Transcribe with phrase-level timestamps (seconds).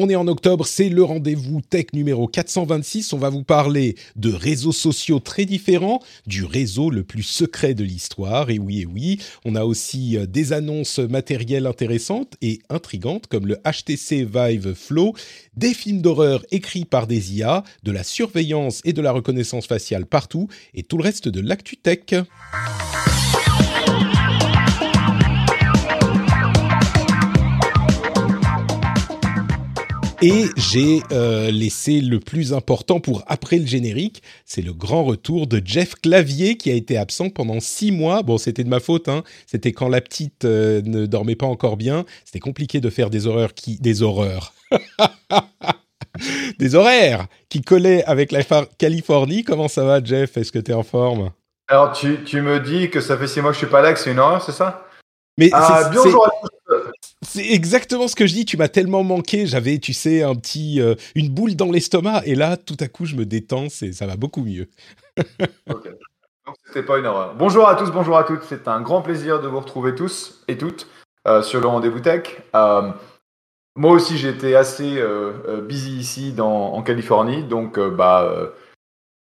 [0.00, 3.12] On est en octobre, c'est le rendez-vous tech numéro 426.
[3.14, 7.82] On va vous parler de réseaux sociaux très différents, du réseau le plus secret de
[7.82, 8.48] l'histoire.
[8.50, 13.48] Et oui, et oui, on a aussi euh, des annonces matérielles intéressantes et intrigantes comme
[13.48, 15.14] le HTC Vive Flow,
[15.56, 20.06] des films d'horreur écrits par des IA, de la surveillance et de la reconnaissance faciale
[20.06, 22.04] partout et tout le reste de l'actu tech.
[30.20, 35.46] Et j'ai euh, laissé le plus important pour après le générique, c'est le grand retour
[35.46, 38.24] de Jeff Clavier qui a été absent pendant six mois.
[38.24, 39.22] Bon, c'était de ma faute, hein.
[39.46, 42.04] c'était quand la petite euh, ne dormait pas encore bien.
[42.24, 43.78] C'était compliqué de faire des horreurs qui...
[43.78, 44.54] Des horreurs
[46.58, 48.42] Des horaires qui collaient avec la
[48.76, 49.44] Californie.
[49.44, 50.36] Comment ça va, Jeff?
[50.36, 51.30] Est-ce que tu es en forme?
[51.68, 53.92] Alors, tu, tu, me dis que ça fait six mois que je suis pas là,
[53.92, 54.88] que c'est une horreur, c'est ça?
[55.36, 56.57] Mais ah, bonjour à tous.
[57.22, 58.44] C'est exactement ce que je dis.
[58.44, 59.46] Tu m'as tellement manqué.
[59.46, 62.22] J'avais, tu sais, un petit, euh, une boule dans l'estomac.
[62.24, 63.68] Et là, tout à coup, je me détends.
[63.68, 64.68] C'est, ça va beaucoup mieux.
[65.68, 65.88] ok.
[66.46, 67.34] Donc, c'était pas une erreur.
[67.34, 68.44] Bonjour à tous, bonjour à toutes.
[68.44, 70.86] C'est un grand plaisir de vous retrouver tous et toutes
[71.26, 72.38] euh, sur le rendez-vous tech.
[72.54, 72.90] Euh,
[73.76, 75.00] moi aussi, j'étais assez
[75.68, 77.44] busy ici dans, en Californie.
[77.44, 78.52] Donc, bah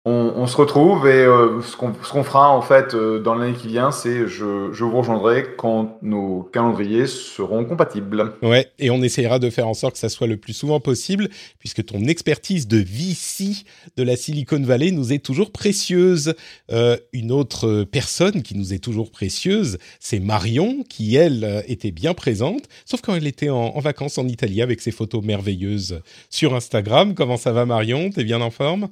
[0.05, 3.93] on, se retrouve et euh, ce qu'on fera en fait euh, dans l'année qui vient,
[3.93, 8.33] c'est je, je vous rejoindrai quand nos calendriers seront compatibles.
[8.43, 11.29] Ouais, et on essayera de faire en sorte que ça soit le plus souvent possible,
[11.61, 13.65] puisque ton expertise de VC
[13.97, 16.35] de la Silicon Valley nous est toujours précieuse.
[16.73, 22.15] Euh, une autre personne qui nous est toujours précieuse, c'est Marion, qui elle était bien
[22.15, 26.57] présente, sauf quand elle était en, en vacances en Italie avec ses photos merveilleuses sur
[26.57, 27.15] Instagram.
[27.15, 28.11] Comment ça va Marion?
[28.11, 28.89] T'es bien en forme?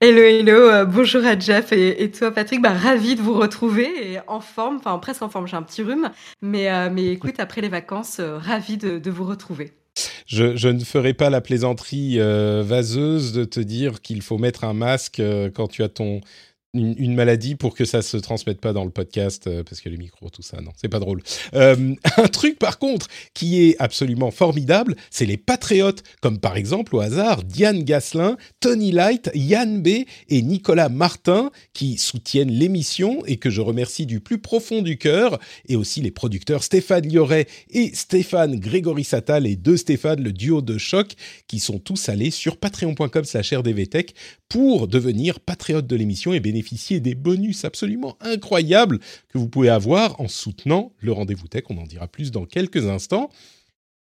[0.00, 4.20] Hello, hello, euh, bonjour à Jeff et, toi Patrick, bah, ravi de vous retrouver et
[4.28, 7.62] en forme, enfin presque en forme, j'ai un petit rhume, mais, euh, mais écoute, après
[7.62, 9.72] les vacances, euh, ravi de, de, vous retrouver.
[10.24, 14.72] Je, je, ne ferai pas la plaisanterie vaseuse de te dire qu'il faut mettre un
[14.72, 15.20] masque
[15.56, 16.20] quand tu as ton,
[16.74, 19.96] une, maladie pour que ça se transmette pas dans le podcast euh, parce que les
[19.96, 21.22] micros tout ça non c'est pas drôle.
[21.54, 26.94] Euh, un truc par contre qui est absolument formidable c'est les patriotes comme par exemple
[26.94, 33.38] au hasard Diane Gasselin Tony Light Yann B et Nicolas Martin qui soutiennent l'émission et
[33.38, 37.94] que je remercie du plus profond du cœur et aussi les producteurs Stéphane Lioret et
[37.94, 41.14] Stéphane Grégory Satal et deux Stéphane le duo de choc
[41.46, 44.14] qui sont tous allés sur patreon.com slash rdvtech
[44.50, 48.98] pour devenir patriote de l'émission et bénéficier bénéficier des bonus absolument incroyables
[49.28, 51.64] que vous pouvez avoir en soutenant le rendez-vous tech.
[51.70, 53.30] On en dira plus dans quelques instants.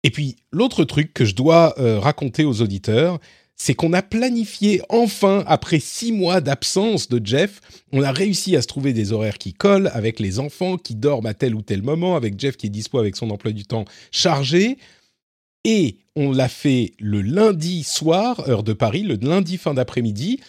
[0.03, 3.19] Et puis, l'autre truc que je dois euh, raconter aux auditeurs,
[3.55, 7.61] c'est qu'on a planifié enfin, après six mois d'absence de Jeff,
[7.93, 11.27] on a réussi à se trouver des horaires qui collent avec les enfants qui dorment
[11.27, 13.85] à tel ou tel moment, avec Jeff qui est dispo avec son emploi du temps
[14.11, 14.77] chargé.
[15.63, 20.39] Et on l'a fait le lundi soir, heure de Paris, le lundi fin d'après-midi.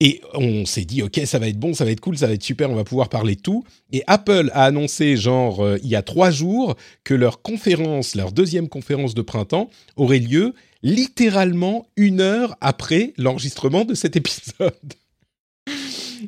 [0.00, 2.34] Et on s'est dit, ok, ça va être bon, ça va être cool, ça va
[2.34, 3.64] être super, on va pouvoir parler tout.
[3.92, 8.32] Et Apple a annoncé, genre, euh, il y a trois jours, que leur conférence, leur
[8.32, 10.52] deuxième conférence de printemps, aurait lieu
[10.82, 14.74] littéralement une heure après l'enregistrement de cet épisode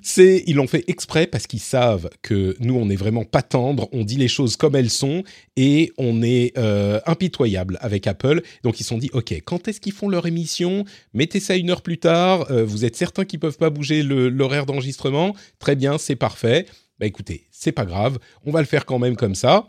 [0.03, 3.89] c'est ils l'ont fait exprès parce qu'ils savent que nous on n'est vraiment pas tendre,
[3.93, 5.25] on dit les choses comme elles sont
[5.57, 8.43] et on est euh, impitoyable avec Apple.
[8.63, 10.85] Donc ils se sont dit ok quand est-ce qu'ils font leur émission?
[11.15, 12.51] Mettez ça une heure plus tard.
[12.51, 15.35] Euh, vous êtes certain qu'ils peuvent pas bouger l'horaire d'enregistrement?
[15.59, 16.67] Très bien, c'est parfait.
[16.99, 19.67] Bah écoutez, c'est pas grave, on va le faire quand même comme ça.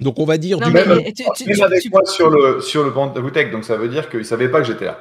[0.00, 3.50] Donc on va dire du même, avec moi sur le sur le banc de bouteille,
[3.50, 4.98] donc ça veut dire qu'ils savaient pas que j'étais là.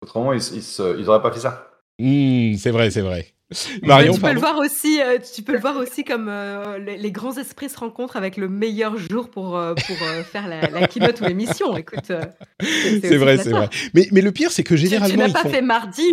[0.00, 1.68] Autrement ils, ils, auraient pas fait ça.
[1.98, 3.34] Hmm, c'est vrai, c'est vrai.
[3.82, 7.10] Marion, tu peux le voir aussi, euh, tu peux le voir aussi comme euh, les,
[7.10, 9.96] grands esprits se rencontrent avec le meilleur jour pour euh, pour
[10.30, 11.74] faire la, la, keynote ou l'émission.
[11.76, 12.12] Écoute,
[12.60, 13.70] c'est vrai, c'est vrai.
[13.94, 16.12] Mais mais le pire, c'est que généralement tu, n'as pas fait mardi.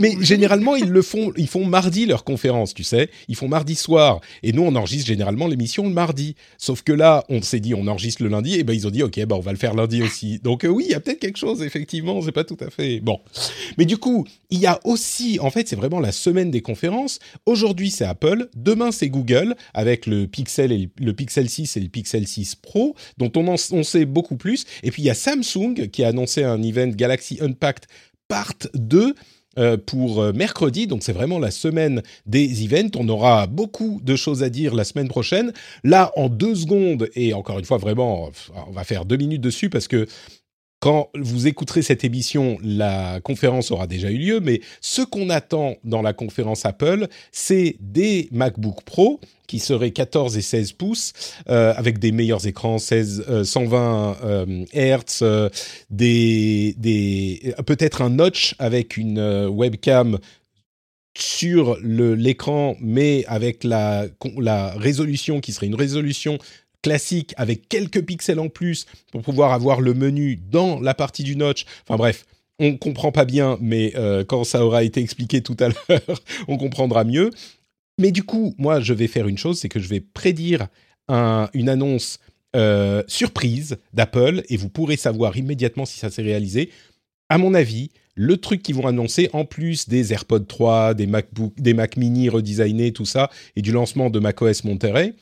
[0.00, 3.10] Mais généralement, ils le font, ils font mardi leur conférence, tu sais.
[3.28, 4.20] Ils font mardi soir.
[4.42, 6.34] Et nous, on enregistre généralement l'émission le mardi.
[6.58, 8.54] Sauf que là, on s'est dit, on enregistre le lundi.
[8.54, 10.40] Et ben, ils ont dit, OK, ben, on va le faire lundi aussi.
[10.40, 12.20] Donc, euh, oui, il y a peut-être quelque chose, effectivement.
[12.22, 12.98] C'est pas tout à fait.
[13.00, 13.20] Bon.
[13.78, 17.20] Mais du coup, il y a aussi, en fait, c'est vraiment la semaine des conférences.
[17.46, 18.48] Aujourd'hui, c'est Apple.
[18.56, 22.96] Demain, c'est Google avec le Pixel et le Pixel 6 et le Pixel 6 Pro,
[23.16, 24.64] dont on, en, on sait beaucoup plus.
[24.82, 27.86] Et puis, il y a Samsung qui a annoncé un event Galaxy Unpacked
[28.32, 29.12] Part 2 euh,
[29.86, 30.86] pour euh, mercredi.
[30.86, 32.90] Donc c'est vraiment la semaine des events.
[32.96, 35.52] On aura beaucoup de choses à dire la semaine prochaine.
[35.84, 38.30] Là, en deux secondes, et encore une fois, vraiment,
[38.66, 40.06] on va faire deux minutes dessus parce que
[40.80, 45.76] quand vous écouterez cette émission, la conférence aura déjà eu lieu, mais ce qu'on attend
[45.84, 49.20] dans la conférence Apple, c'est des MacBook Pro
[49.52, 51.12] qui seraient 14 et 16 pouces,
[51.50, 54.64] euh, avec des meilleurs écrans, 16, 120 euh,
[55.20, 55.50] euh,
[55.90, 60.18] des, des, peut-être un notch avec une webcam
[61.18, 64.06] sur l'écran, mais avec la,
[64.38, 66.38] la résolution qui serait une résolution
[66.80, 71.36] classique avec quelques pixels en plus pour pouvoir avoir le menu dans la partie du
[71.36, 71.66] notch.
[71.86, 72.24] Enfin bref,
[72.58, 73.92] on comprend pas bien, mais
[74.28, 77.28] quand ça aura été expliqué tout à l'heure, on comprendra mieux.
[77.98, 80.68] Mais du coup, moi, je vais faire une chose, c'est que je vais prédire
[81.08, 82.18] une annonce
[82.54, 86.70] euh, surprise d'Apple et vous pourrez savoir immédiatement si ça s'est réalisé.
[87.28, 91.54] À mon avis, le truc qu'ils vont annoncer, en plus des AirPods 3, des MacBook,
[91.58, 95.14] des Mac Mini redesignés, tout ça, et du lancement de macOS Monterey,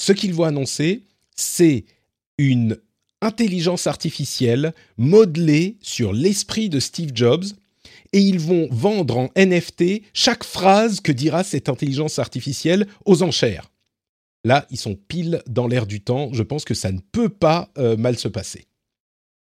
[0.00, 1.02] ce qu'ils vont annoncer,
[1.34, 1.84] c'est
[2.38, 2.78] une
[3.20, 7.44] intelligence artificielle modelée sur l'esprit de Steve Jobs
[8.12, 13.70] et ils vont vendre en NFT chaque phrase que dira cette intelligence artificielle aux enchères.
[14.44, 16.30] Là, ils sont pile dans l'air du temps.
[16.32, 18.66] Je pense que ça ne peut pas euh, mal se passer.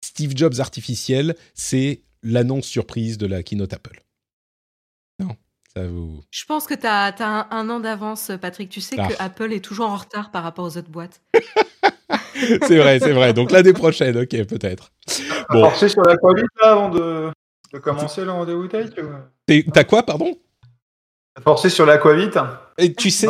[0.03, 4.01] Steve Jobs artificiel, c'est l'annonce surprise de la keynote Apple.
[5.19, 5.35] Non.
[6.31, 7.13] Je pense que tu as,
[7.51, 8.69] un, an d'avance, Patrick.
[8.69, 9.25] Tu sais que ah.
[9.25, 11.21] Apple est toujours en retard par rapport aux autres boîtes.
[12.35, 13.33] c'est vrai, c'est vrai.
[13.33, 14.93] Donc l'année prochaine, ok, peut-être.
[15.49, 15.61] Bon.
[15.61, 17.31] Forcer sur la qualité avant de,
[17.79, 18.89] commencer le rendez-vous tech
[19.73, 20.35] T'as quoi, pardon?
[21.43, 22.37] Forcer sur l'aquavite
[22.77, 23.27] et tu sais,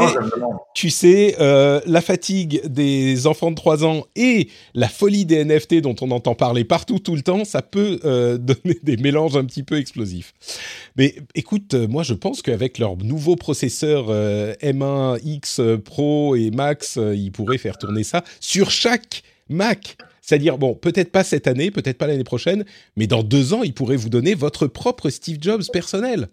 [0.74, 5.82] tu sais, euh, la fatigue des enfants de 3 ans et la folie des NFT
[5.82, 9.46] dont on entend parler partout tout le temps, ça peut euh, donner des mélanges un
[9.46, 10.34] petit peu explosifs.
[10.96, 17.32] Mais écoute, euh, moi je pense qu'avec leur nouveau processeur M1X Pro et Max, ils
[17.32, 19.98] pourraient faire tourner ça sur chaque Mac.
[20.26, 23.76] C'est-à-dire, bon, peut-être pas cette année, peut-être pas l'année prochaine, mais dans deux ans, ils
[23.76, 26.30] pourraient vous donner votre propre Steve Jobs personnel.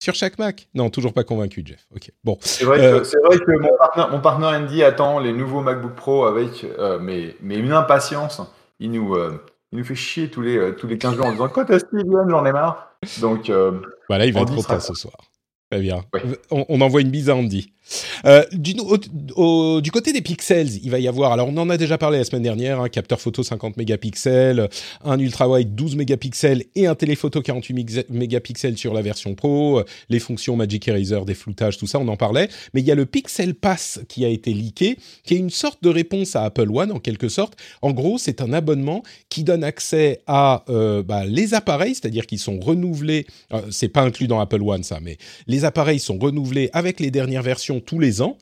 [0.00, 1.86] Sur chaque Mac Non, toujours pas convaincu, Jeff.
[1.94, 2.10] Ok.
[2.24, 2.36] Bon.
[2.40, 7.36] C'est vrai, que, euh, mon partenaire, Andy attend les nouveaux MacBook Pro avec euh, mais,
[7.40, 8.42] mais une impatience.
[8.80, 9.40] Il nous, euh,
[9.70, 12.02] il nous fait chier tous les, tous les 15 jours en disant Quand est-ce qu'il
[12.02, 12.96] vient J'en ai marre.
[13.20, 13.52] Donc.
[14.08, 15.14] voilà, il va être content ce soir.
[15.70, 16.02] Très bien.
[16.50, 17.72] On, envoie une bise à Andy.
[18.24, 22.18] Euh, du, côté des pixels, il va y avoir, alors on en a déjà parlé
[22.18, 24.68] la semaine dernière, un capteur photo 50 mégapixels,
[25.04, 30.56] un ultra-wide 12 mégapixels et un téléphoto 48 mégapixels sur la version Pro, les fonctions
[30.56, 32.48] Magic Eraser, des floutages, tout ça, on en parlait.
[32.74, 35.82] Mais il y a le Pixel Pass qui a été leaké, qui est une sorte
[35.82, 37.54] de réponse à Apple One en quelque sorte.
[37.82, 42.38] En gros, c'est un abonnement qui donne accès à euh, bah, les appareils, c'est-à-dire qu'ils
[42.38, 46.70] sont renouvelés, euh, c'est pas inclus dans Apple One ça, mais les appareils sont renouvelés
[46.72, 48.38] avec les dernières versions tous les ans.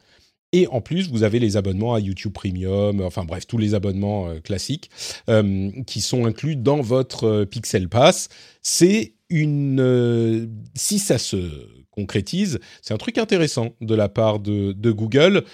[0.53, 4.29] Et en plus, vous avez les abonnements à YouTube Premium, enfin bref, tous les abonnements
[4.29, 4.91] euh, classiques
[5.29, 8.29] euh, qui sont inclus dans votre euh, Pixel Pass.
[8.63, 10.51] C'est une...
[10.75, 15.45] si ça se concrétise, c'est un truc intéressant de la part de Google.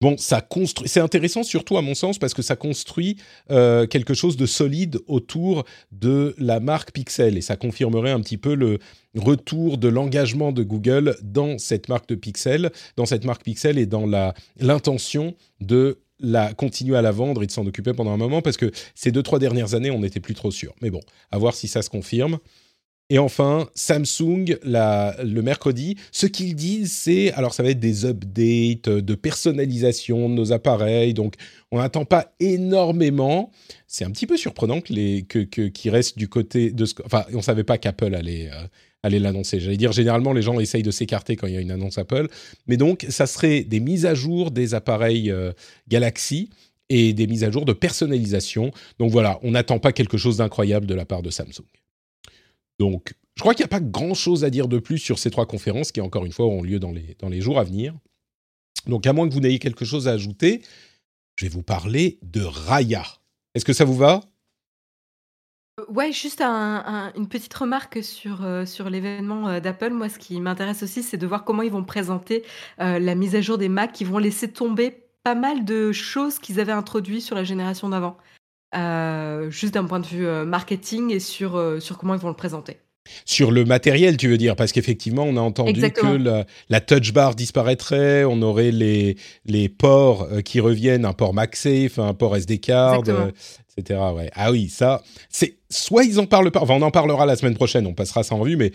[0.00, 0.88] Bon, ça construit.
[0.88, 3.16] C'est intéressant surtout à mon sens parce que ça construit
[3.50, 8.38] euh, quelque chose de solide autour de la marque Pixel et ça confirmerait un petit
[8.38, 8.78] peu le
[9.14, 13.84] retour de l'engagement de Google dans cette marque de Pixel, dans cette marque Pixel et
[13.84, 18.16] dans la l'intention de la continuer à la vendre et de s'en occuper pendant un
[18.16, 20.74] moment parce que ces deux trois dernières années on n'était plus trop sûr.
[20.80, 22.38] Mais bon, à voir si ça se confirme.
[23.12, 28.88] Et enfin, Samsung, le mercredi, ce qu'ils disent, c'est, alors ça va être des updates
[28.88, 31.34] de personnalisation de nos appareils, donc
[31.72, 33.50] on n'attend pas énormément.
[33.88, 37.24] C'est un petit peu surprenant que les, que, qu'ils restent du côté de ce, enfin,
[37.34, 38.62] on savait pas qu'Apple allait, euh,
[39.02, 39.58] allait l'annoncer.
[39.58, 42.28] J'allais dire, généralement, les gens essayent de s'écarter quand il y a une annonce Apple,
[42.68, 45.50] mais donc ça serait des mises à jour des appareils euh,
[45.88, 46.48] Galaxy
[46.88, 48.70] et des mises à jour de personnalisation.
[49.00, 51.66] Donc voilà, on n'attend pas quelque chose d'incroyable de la part de Samsung.
[52.80, 55.44] Donc, je crois qu'il n'y a pas grand-chose à dire de plus sur ces trois
[55.44, 57.94] conférences qui, encore une fois, auront lieu dans les, dans les jours à venir.
[58.86, 60.62] Donc, à moins que vous n'ayez quelque chose à ajouter,
[61.36, 63.04] je vais vous parler de Raya.
[63.54, 64.20] Est-ce que ça vous va?
[65.88, 69.90] Ouais, juste une petite remarque sur, sur l'événement, d'Apple.
[69.90, 72.44] Moi, ce qui m'intéresse aussi, c'est de voir comment ils vont présenter,
[72.78, 74.00] la mise à jour des Mac.
[74.00, 78.16] Ils vont laisser tomber pas mal de choses qu'ils avaient introduites sur la génération d'avant.
[78.72, 82.78] Juste d'un point de vue, marketing et sur, sur comment ils vont le présenter.
[83.24, 87.34] Sur le matériel, tu veux dire Parce qu'effectivement, on a entendu que la, touch bar
[87.34, 93.02] disparaîtrait, on aurait les, les ports qui reviennent, un port MagSafe, un port SD card,
[93.76, 94.00] etc.
[94.14, 94.30] Ouais.
[94.34, 97.54] Ah oui, ça, c'est soit ils en parlent pas, enfin on en parlera la semaine
[97.54, 98.72] prochaine, on passera ça en revue, mais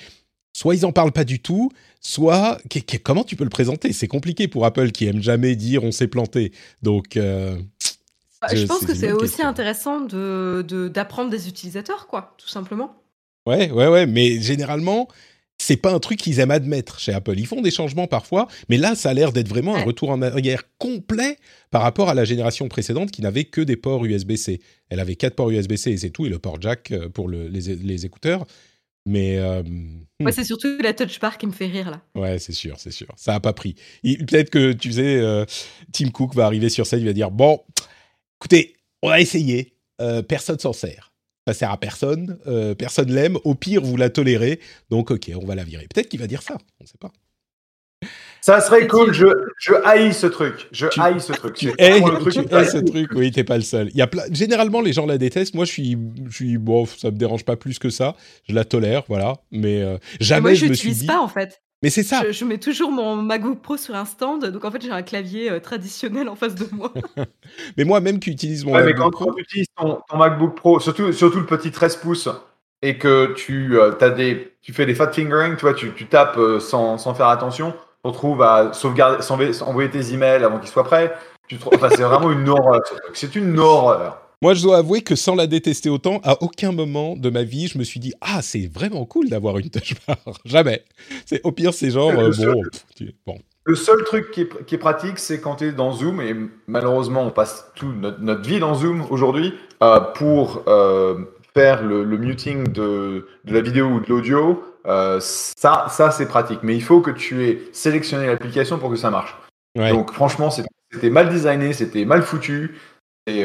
[0.54, 2.60] soit ils en parlent pas du tout, soit
[3.04, 3.94] comment tu peux le présenter?
[3.94, 6.52] C'est compliqué pour Apple qui aime jamais dire on s'est planté.
[6.82, 7.58] Donc euh,
[8.42, 12.96] bah, je, pense que c'est aussi intéressant de d'apprendre des utilisateurs, quoi, tout simplement.
[13.48, 15.08] Ouais, ouais, ouais, mais généralement,
[15.58, 17.38] c'est pas un truc qu'ils aiment admettre chez Apple.
[17.38, 20.22] Ils font des changements parfois, mais là, ça a l'air d'être vraiment un retour en
[20.22, 21.38] arrière complet
[21.72, 24.62] par rapport à la génération précédente qui n'avait que des ports USB-C.
[24.90, 28.06] Elle avait quatre ports USB-C et c'est tout, et le port jack euh, pour les,
[28.06, 28.46] écouteurs.
[29.08, 30.32] Mais euh, hmm.
[30.32, 32.02] c'est surtout la touch bar qui me fait rire là.
[32.16, 33.08] Ouais, c'est sûr, c'est sûr.
[33.16, 33.76] Ça a pas pris.
[34.04, 35.46] Peut-être que tu sais, euh,
[35.94, 37.62] Tim Cook va arriver sur scène, il va dire bon,
[38.46, 39.74] écoutez, on a essayé,
[40.28, 41.12] personne s'en sert.
[41.48, 44.60] Ça sert à personne, euh, personne l'aime, au pire vous la tolérez,
[44.90, 45.88] donc ok, on va la virer.
[45.94, 47.12] Peut-être qu'il va dire ça, on ne sait pas.
[48.42, 49.26] Ça serait cool, je,
[49.60, 51.56] je haïs ce truc, je haïs ce truc.
[51.56, 53.90] Tu hais, ce truc, oui, t'es pas le seul.
[53.94, 55.98] Il y a Généralement, les gens la détestent, moi je suis,
[56.28, 58.16] je suis, bon, ça me dérange pas plus que ça,
[58.48, 61.08] je la tolère, voilà, mais euh, jamais moi, je, je me suis dit...
[61.08, 61.62] pas en fait.
[61.86, 62.32] Mais c'est ça.
[62.32, 65.52] Je, mets toujours mon MacBook Pro sur un stand, donc en fait j'ai un clavier
[65.52, 66.92] euh, traditionnel en face de moi.
[67.78, 70.80] mais moi même qui utilise mon ouais, MacBook mais quand tu utilises ton, MacBook Pro,
[70.80, 72.28] surtout, surtout le petit 13 pouces,
[72.82, 76.08] et que tu, euh, as des, tu fais des fat fingering, tu vois, tu, tu
[76.08, 79.24] tapes euh, sans, sans, faire attention, tu te retrouves à sauvegarder,
[79.62, 81.16] envoyer tes emails avant qu'ils soient prêts.
[81.48, 82.82] Tu enfin, c'est vraiment une horreur.
[83.14, 84.25] C'est une horreur.
[84.42, 87.68] Moi, je dois avouer que sans la détester autant, à aucun moment de ma vie,
[87.68, 90.18] je me suis dit ah c'est vraiment cool d'avoir une touch bar.
[90.46, 90.84] Jamais.
[91.26, 92.32] C'est au pire c'est genre euh,
[93.26, 96.36] bon, Le seul truc qui est, pratique, c'est quand tu es dans Zoom et
[96.68, 101.20] malheureusement on passe toute notre, vie dans Zoom aujourd'hui euh, pour euh,
[101.54, 104.64] faire le, muting de, la vidéo ou de l'audio.
[104.86, 106.60] ça, ça c'est pratique.
[106.64, 109.36] Mais il faut que tu aies sélectionné l'application pour que ça marche.
[109.76, 112.78] Donc franchement, c'était mal designé, c'était mal foutu.
[113.28, 113.44] Et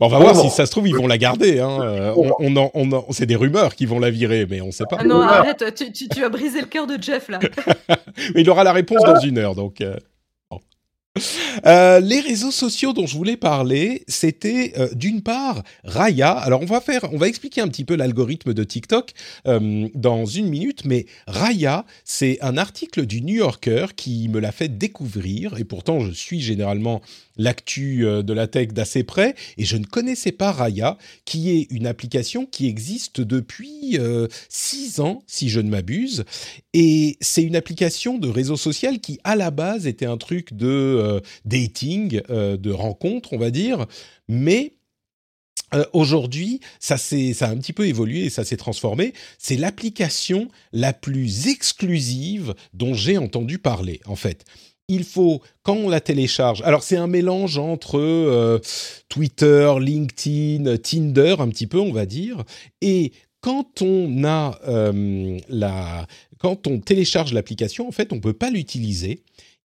[0.00, 1.60] on va voir si ça se trouve, ils vont la garder.
[1.60, 1.78] Hein.
[1.82, 4.98] Euh, on, on, c'est des rumeurs qui vont la virer, mais on ne sait pas.
[5.00, 7.38] Ah non, arrête, tu, tu, as brisé le cœur de Jeff là.
[8.34, 9.80] mais il aura la réponse dans une heure, donc.
[9.80, 9.96] Euh,
[11.66, 16.32] euh, les réseaux sociaux dont je voulais parler, c'était euh, d'une part Raya.
[16.32, 19.12] Alors on va faire, on va expliquer un petit peu l'algorithme de TikTok
[19.46, 24.52] euh, dans une minute, mais Raya, c'est un article du New Yorker qui me l'a
[24.52, 27.00] fait découvrir et pourtant je suis généralement
[27.36, 31.86] l'actu de la tech d'assez près et je ne connaissais pas Raya, qui est une
[31.86, 33.98] application qui existe depuis
[34.48, 36.24] six ans si je ne m'abuse
[36.72, 40.66] et c'est une application de réseau social qui à la base était un truc de
[40.66, 43.86] euh, dating, euh, de rencontre, on va dire,
[44.28, 44.74] mais
[45.74, 49.14] euh, aujourd'hui, ça, ça a un petit peu évolué et ça s'est transformé.
[49.38, 54.44] C'est l'application la plus exclusive dont j'ai entendu parler, en fait.
[54.88, 58.60] Il faut, quand on la télécharge, alors c'est un mélange entre
[59.08, 62.44] Twitter, LinkedIn, Tinder, un petit peu, on va dire,
[62.80, 64.60] et quand on a
[65.48, 66.06] la,
[66.38, 69.22] quand on télécharge l'application, en fait, on peut pas l'utiliser.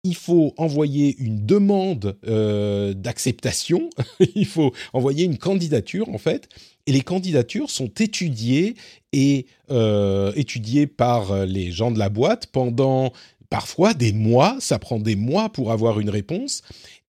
[0.06, 3.90] Il faut envoyer une demande euh, d'acceptation,
[4.36, 6.48] il faut envoyer une candidature en fait,
[6.86, 8.76] et les candidatures sont étudiées
[9.12, 13.12] et euh, étudiées par les gens de la boîte pendant
[13.50, 16.62] parfois des mois, ça prend des mois pour avoir une réponse,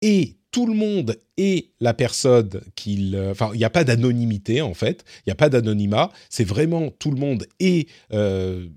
[0.02, 3.18] et tout le monde est la personne qu'il...
[3.30, 6.90] Enfin, il n'y a pas d'anonymité en fait, il n'y a pas d'anonymat, c'est vraiment
[6.90, 7.88] tout le monde est...
[8.12, 8.68] Euh,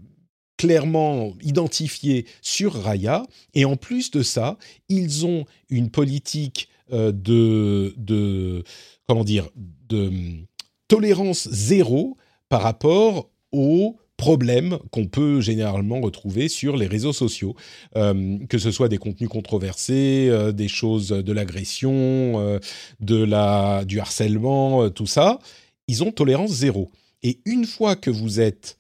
[0.59, 3.25] clairement identifié sur Raya.
[3.53, 4.57] Et en plus de ça,
[4.89, 8.63] ils ont une politique euh, de, de,
[9.07, 10.45] comment dire, de hum,
[10.89, 12.17] tolérance zéro
[12.49, 17.55] par rapport aux problèmes qu'on peut généralement retrouver sur les réseaux sociaux,
[17.95, 21.93] hum, que ce soit des contenus controversés, euh, des choses de l'agression,
[22.39, 22.59] euh,
[22.99, 25.39] de la du harcèlement, tout ça,
[25.87, 26.91] ils ont tolérance zéro.
[27.23, 28.77] Et une fois que vous êtes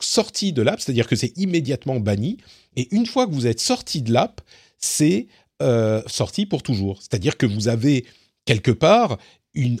[0.00, 2.36] sorti de l'app, c'est-à-dire que c'est immédiatement banni.
[2.76, 4.40] Et une fois que vous êtes sorti de l'app,
[4.78, 5.28] c'est
[5.62, 7.00] euh, sorti pour toujours.
[7.00, 8.04] C'est-à-dire que vous avez
[8.44, 9.18] quelque part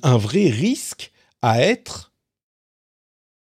[0.02, 2.12] un vrai risque à être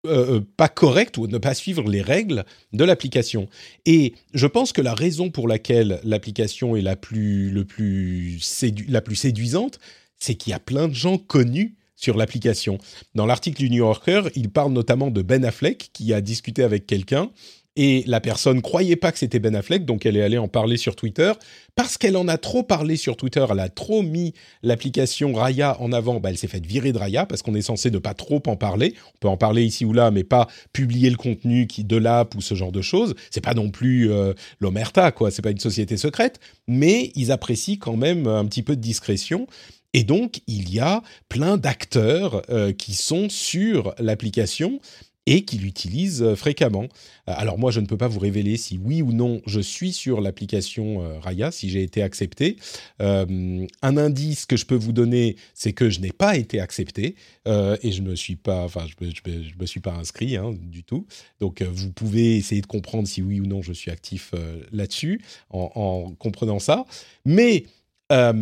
[0.04, 3.48] euh, euh, pas correct ou ne pas suivre les règles de l'application.
[3.86, 8.40] Et je pense que la raison pour laquelle l'application est la plus, le plus
[8.88, 9.78] la plus séduisante,
[10.18, 12.78] c'est qu'il y a plein de gens connus sur l'application.
[13.14, 16.84] Dans l'article du New Yorker, il parle notamment de Ben Affleck qui a discuté avec
[16.84, 17.30] quelqu'un
[17.76, 20.76] et la personne croyait pas que c'était Ben Affleck, donc elle est allée en parler
[20.76, 21.32] sur Twitter.
[21.74, 25.90] Parce qu'elle en a trop parlé sur Twitter, elle a trop mis l'application Raya en
[25.92, 28.42] avant, bah elle s'est faite virer de Raya parce qu'on est censé ne pas trop
[28.46, 28.94] en parler.
[29.14, 32.34] On peut en parler ici ou là, mais pas publier le contenu qui, de l'app
[32.34, 33.14] ou ce genre de choses.
[33.30, 35.30] C'est pas non plus euh, l'Omerta, quoi.
[35.30, 39.46] C'est pas une société secrète, mais ils apprécient quand même un petit peu de discrétion.
[39.94, 44.80] Et donc, il y a plein d'acteurs euh, qui sont sur l'application
[45.26, 46.84] et qui l'utilisent euh, fréquemment.
[47.28, 49.92] Euh, alors moi, je ne peux pas vous révéler si oui ou non je suis
[49.92, 52.56] sur l'application euh, Raya, si j'ai été accepté.
[52.98, 57.14] un indice que je peux vous donner, c'est que je n'ai pas été accepté
[57.46, 61.06] et je me suis pas, enfin, je me, me, suis pas inscrit hein, du tout.
[61.40, 64.32] Donc, vous pouvez essayer de comprendre si oui ou non je suis actif
[64.72, 66.84] là-dessus en, en, comprenant ça.
[67.24, 67.64] Mais
[68.12, 68.32] euh,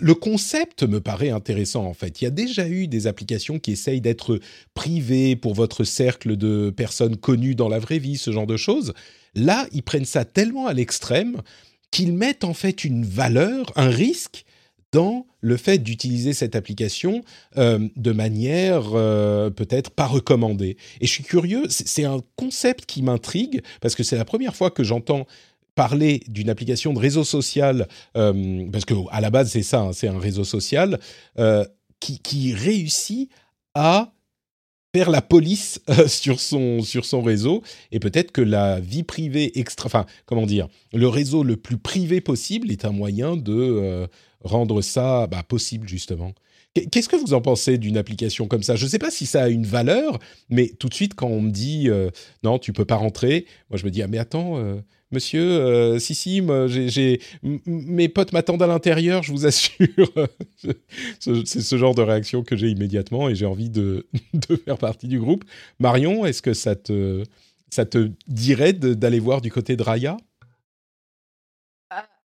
[0.00, 2.20] le concept me paraît intéressant en fait.
[2.20, 4.40] Il y a déjà eu des applications qui essayent d'être
[4.74, 8.92] privées pour votre cercle de personnes connues dans la vraie vie, ce genre de choses.
[9.34, 11.42] Là, ils prennent ça tellement à l'extrême
[11.90, 14.44] qu'ils mettent en fait une valeur, un risque
[14.92, 17.22] dans le fait d'utiliser cette application
[17.56, 20.76] euh, de manière euh, peut-être pas recommandée.
[21.00, 24.70] Et je suis curieux, c'est un concept qui m'intrigue parce que c'est la première fois
[24.70, 25.26] que j'entends
[25.78, 29.92] parler d'une application de réseau social, euh, parce que à la base c'est ça, hein,
[29.92, 30.98] c'est un réseau social
[31.38, 31.64] euh,
[32.00, 33.30] qui, réussit
[33.74, 34.12] à
[34.92, 39.56] faire la police euh, sur son sur son réseau et peut-être que la vie privée
[39.60, 44.08] extra, enfin comment dire, le réseau le plus privé possible est un moyen de
[44.42, 46.32] rendre ça bah, possible justement.
[46.74, 48.76] Qu'est-ce que vous en pensez d'une application comme ça?
[48.76, 51.40] Je ne sais pas si ça a une valeur, mais tout de suite quand on
[51.40, 51.88] me dit
[52.44, 54.62] non, tu peux pas rentrer, moi je me dis ah mais attends,
[55.10, 56.42] monsieur, euh, si, si,
[57.66, 60.12] mes potes m'attendent à l'intérieur, je vous assure.
[61.18, 65.08] c'est ce genre de réaction que j'ai immédiatement et j'ai envie de, de, faire partie
[65.08, 65.44] du groupe.
[65.78, 67.22] Marion, est-ce que ça te,
[67.70, 70.16] ça te dirait d'aller voir du côté de Raya?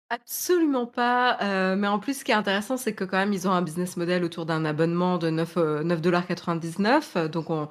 [0.10, 3.48] Absolument pas, euh, mais en plus, ce qui est intéressant, c'est que quand même, ils
[3.48, 7.30] ont un business model autour d'un abonnement de 9, $9,99.
[7.30, 7.68] Donc on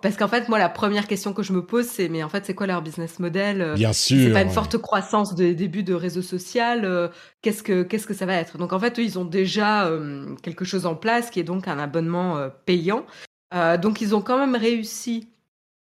[0.00, 2.46] parce qu'en fait, moi, la première question que je me pose, c'est: «Mais en fait,
[2.46, 5.94] c'est quoi leur business model?» euh, Bien c'est pas une forte croissance des débuts de
[5.94, 7.08] réseau social, euh,
[7.42, 8.56] qu'est-ce que qu'est-ce que ça va être?
[8.56, 9.90] Donc en fait, eux, ils ont déjà,
[10.42, 13.04] quelque chose en place qui est donc un abonnement, payant.
[13.82, 15.28] donc ils ont quand même réussi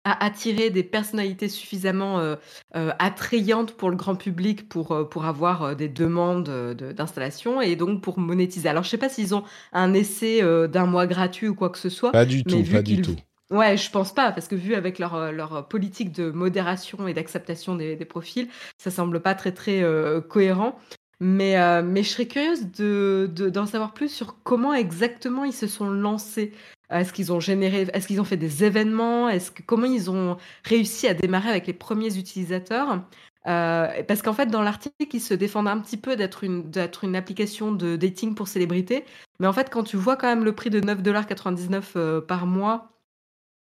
[0.05, 2.37] à attirer des personnalités suffisamment euh,
[2.75, 8.03] euh, attrayantes pour le grand public pour, euh, pour avoir des demandes d'installation et donc
[8.03, 8.69] pour monétiser.
[8.69, 11.89] Alors, je sais pas s'ils ont un essai d'un mois gratuit ou quoi que ce
[11.89, 12.13] soit.
[12.13, 13.17] Pas du tout, pas du tout.
[13.51, 17.77] Ouais, je pense pas, parce que vu avec leur, leur politique de modération et d'acceptation
[17.77, 19.85] des, des, profils, ça semble pas très très
[20.29, 20.79] cohérent.
[21.21, 25.91] Mais, mais je serais curieuse de, d'en savoir plus sur comment exactement ils se sont
[25.91, 26.53] lancés.
[26.93, 29.29] Est-ce qu'ils ont généré, est-ce qu'ils ont fait des événements?
[29.29, 33.03] Est-ce que comment ils ont réussi à démarrer avec les premiers utilisateurs?
[33.49, 37.05] Euh, parce qu'en fait, dans l'article, ils se défendent un petit peu d'être une, d'être
[37.05, 39.05] une application de dating pour célébrités.
[39.41, 42.93] Mais en fait, quand tu vois quand même le prix de 9,99$ euh, par mois,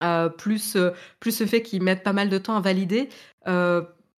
[0.02, 0.76] euh, plus,
[1.20, 3.08] plus le fait qu'ils mettent pas mal de temps à valider,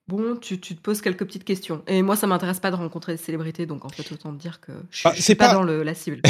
[0.08, 1.82] bon, tu, te poses quelques petites questions.
[1.86, 4.60] Et moi, ça m'intéresse pas de rencontrer des célébrités, donc en fait, autant te dire
[4.60, 6.20] que je, ah, suis pas, dans le, la cible.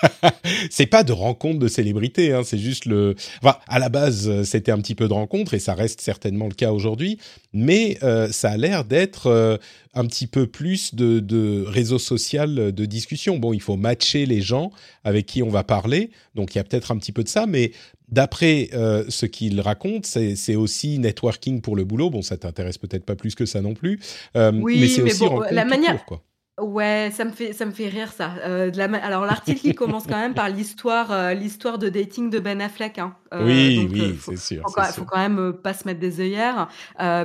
[0.70, 3.14] c'est pas de rencontre de célébrités, hein, c'est juste le.
[3.42, 6.54] Enfin, à la base, c'était un petit peu de rencontre, et ça reste certainement le
[6.54, 7.18] cas aujourd'hui,
[7.52, 9.56] mais euh, ça a l'air d'être euh,
[9.94, 13.38] un petit peu plus de, de réseau social de discussion.
[13.38, 14.72] Bon, il faut matcher les gens
[15.04, 17.46] avec qui on va parler, donc il y a peut-être un petit peu de ça,
[17.46, 17.72] mais
[18.12, 22.10] d'après euh, ce qu'il raconte, c'est aussi networking pour le boulot.
[22.10, 23.98] Bon, ça t'intéresse peut-être pas plus que ça non plus,
[24.36, 26.04] euh, oui, mais c'est aussi bon, la manière.
[26.04, 26.22] quoi.
[26.60, 28.34] Ouais, ça me fait ça me fait rire ça.
[28.44, 32.38] Euh, de la Alors l'article il commence quand même par l'histoire l'histoire de dating de
[32.38, 32.98] Ben Affleck.
[32.98, 33.16] Hein.
[33.32, 34.62] oui, oui, c'est sûr.
[34.76, 36.68] Il faut, quand même pas se mettre des œillères.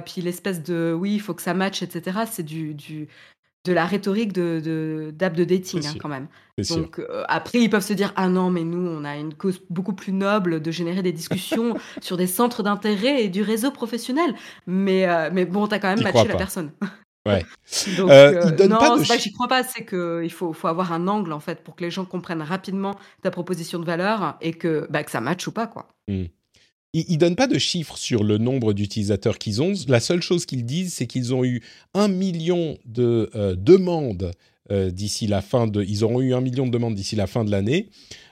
[0.06, 2.20] puis l'espèce de oui, il faut que ça matche, etc.
[2.32, 3.10] C'est du, du
[3.68, 6.28] de la rhétorique de d'app de, dating hein, quand même.
[6.70, 9.62] Donc euh, après ils peuvent se dire ah non mais nous on a une cause
[9.70, 14.34] beaucoup plus noble de générer des discussions sur des centres d'intérêt et du réseau professionnel.
[14.66, 16.72] Mais euh, mais bon t'as quand même matché la personne.
[17.28, 17.46] Ouais.
[17.98, 21.10] Donc, euh, non, c'est pas que j'y crois pas, c'est qu'il faut, faut avoir un
[21.10, 24.88] angle en fait pour que les gens comprennent rapidement ta proposition de valeur et que,
[24.90, 25.90] bah, que ça matche ou pas quoi.
[26.08, 26.28] Mmh
[27.08, 29.74] ils ne donnent pas de chiffres sur le nombre d'utilisateurs qu'ils ont.
[29.88, 31.62] La seule chose qu'ils disent, c'est qu'ils ont eu
[31.94, 34.32] un million de euh, demandes
[34.72, 35.84] euh, d'ici la fin de.
[35.84, 37.90] Ils auront eu un million de demandes d'ici la fin de l'année.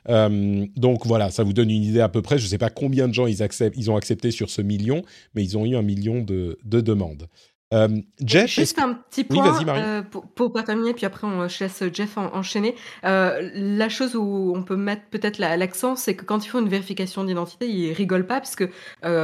[0.09, 2.37] Euh, donc voilà, ça vous donne une idée à peu près.
[2.37, 5.57] Je ne sais pas combien de gens ils, ont accepté sur ce million, mais ils
[5.57, 7.27] ont eu un million de demandes.
[7.75, 7.87] Euh,
[8.23, 11.83] Jeff, juste un petit point euh, pour, pour, pas terminer, puis après on, je laisse
[11.93, 12.75] Jeff enchaîner.
[13.03, 16.69] Euh, la chose où on peut mettre peut-être l'accent, c'est que quand ils font une
[16.69, 18.69] vérification d'identité, ils rigolent pas parce que,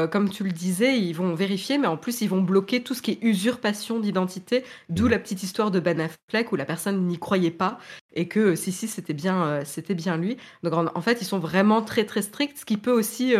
[0.07, 3.01] comme tu le disais, ils vont vérifier, mais en plus ils vont bloquer tout ce
[3.01, 4.63] qui est usurpation d'identité.
[4.89, 5.09] D'où mmh.
[5.09, 7.79] la petite histoire de Ben Affleck où la personne n'y croyait pas
[8.13, 10.37] et que si si c'était bien c'était bien lui.
[10.63, 13.33] Donc en, fait ils sont vraiment très très stricts, ce qui peut aussi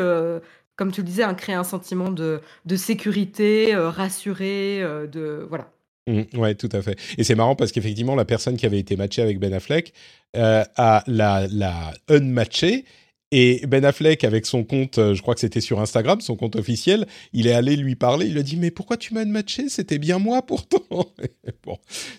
[0.82, 2.42] comme tu le disais, hein, créer un sentiment de,
[2.76, 5.70] sécurité, euh, rassuré, euh, de voilà.
[6.08, 6.98] Mmh, tout à fait.
[7.20, 9.94] Et c'est marrant parce qu'effectivement, la personne qui avait été matchée avec Ben Affleck
[10.36, 12.86] euh, a la, la unmatchée
[13.32, 16.58] et Ben Affleck, avec son compte, euh, je crois que c'était sur Instagram, son compte
[16.58, 18.26] officiel, il est allé lui parler.
[18.26, 19.70] Il lui a dit Mais pourquoi tu m'as matché?
[19.70, 20.84] C'était bien moi pourtant.
[21.64, 21.78] bon,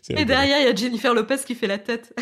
[0.08, 2.14] et derrière, il y a Jennifer Lopez qui fait la tête.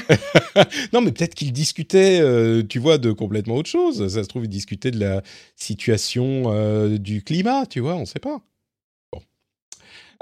[0.93, 4.09] non, mais peut-être qu'il discutait, euh, tu vois, de complètement autre chose.
[4.13, 5.23] Ça se trouve, il discutait de la
[5.55, 8.43] situation euh, du climat, tu vois, on ne sait pas.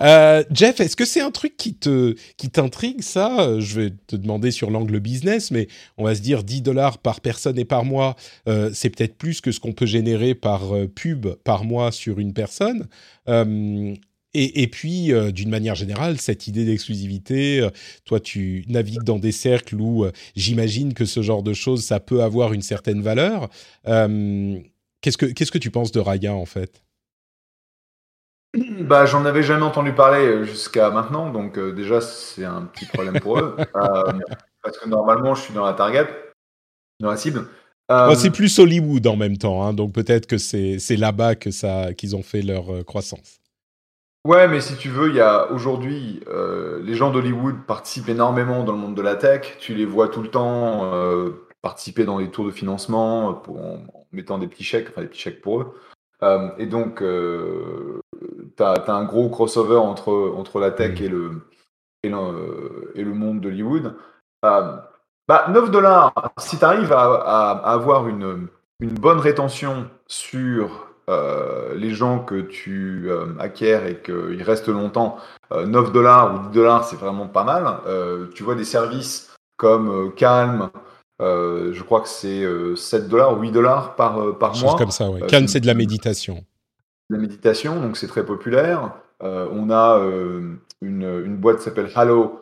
[0.01, 3.59] Euh, Jeff, est-ce que c'est un truc qui te qui t'intrigue ça?
[3.59, 7.21] Je vais te demander sur l'angle business, mais on va se dire 10 dollars par
[7.21, 8.15] personne et par mois,
[8.49, 12.21] euh, c'est peut-être plus que ce qu'on peut générer par euh, pub par mois sur
[12.21, 12.87] une personne.
[14.35, 17.67] Et, et, puis, d'une manière générale, cette idée d'exclusivité,
[18.05, 20.07] toi, tu navigues dans des cercles où
[20.37, 23.49] j'imagine que ce genre de choses, ça peut avoir une certaine valeur.
[23.85, 26.83] qu'est-ce que qu'est-ce que tu penses de Raya en fait?
[28.55, 32.87] Bah, j'en avais jamais entendu parler euh, jusqu'à maintenant, donc euh, déjà c'est un petit
[32.87, 33.57] problème pour eux.
[33.77, 34.13] Euh,
[34.63, 36.09] parce que normalement je suis dans la target,
[37.01, 37.47] dans la cible.
[38.17, 42.17] c'est plus Hollywood en même temps, hein, donc peut-être que c'est là-bas que ça qu'ils
[42.17, 43.41] ont fait leur croissance.
[44.27, 46.21] Ouais, mais si tu veux, il y a aujourd'hui
[46.83, 49.57] les gens d'Hollywood participent énormément dans le monde de la tech.
[49.61, 50.91] Tu les vois tout le temps
[51.63, 55.21] participer dans les tours de financement pour, en, mettant des petits chèques, enfin des petits
[55.21, 55.75] chèques pour eux.
[56.59, 57.01] et donc,
[58.59, 61.05] tu as, un gros crossover entre, entre la tech mm.
[61.05, 61.31] et, le,
[62.03, 63.95] et, le, et le monde d'Hollywood.
[64.45, 64.77] Euh,
[65.27, 68.49] bah, 9 dollars, si tu arrives à, à, avoir une,
[68.81, 75.19] une bonne rétention sur euh, les gens que tu euh, acquiers et qu'ils restent longtemps,
[75.51, 77.79] 9 dollars ou 10 dollars, c'est vraiment pas mal.
[78.35, 80.71] tu vois des services comme Calm,
[81.21, 82.45] je crois que c'est
[82.77, 84.77] 7 dollars ou 8 dollars par, par mois.
[84.77, 85.27] comme ça, ouais.
[85.27, 86.45] Calm, c'est de la méditation
[87.11, 88.93] la méditation, donc c'est très populaire.
[89.23, 92.41] Euh, on a euh, une, une, boîte qui s'appelle Hallow,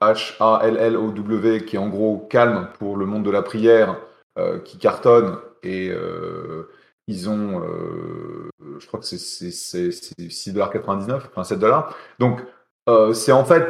[0.00, 3.96] H-A-L-L-O-W, euh, qui est en gros calme pour le monde de la prière,
[4.64, 5.92] qui cartonne et
[7.06, 7.62] ils ont,
[8.78, 11.84] je crois que c'est 6,99$, enfin 7$.
[12.18, 12.40] Donc
[13.14, 13.64] c'est en fait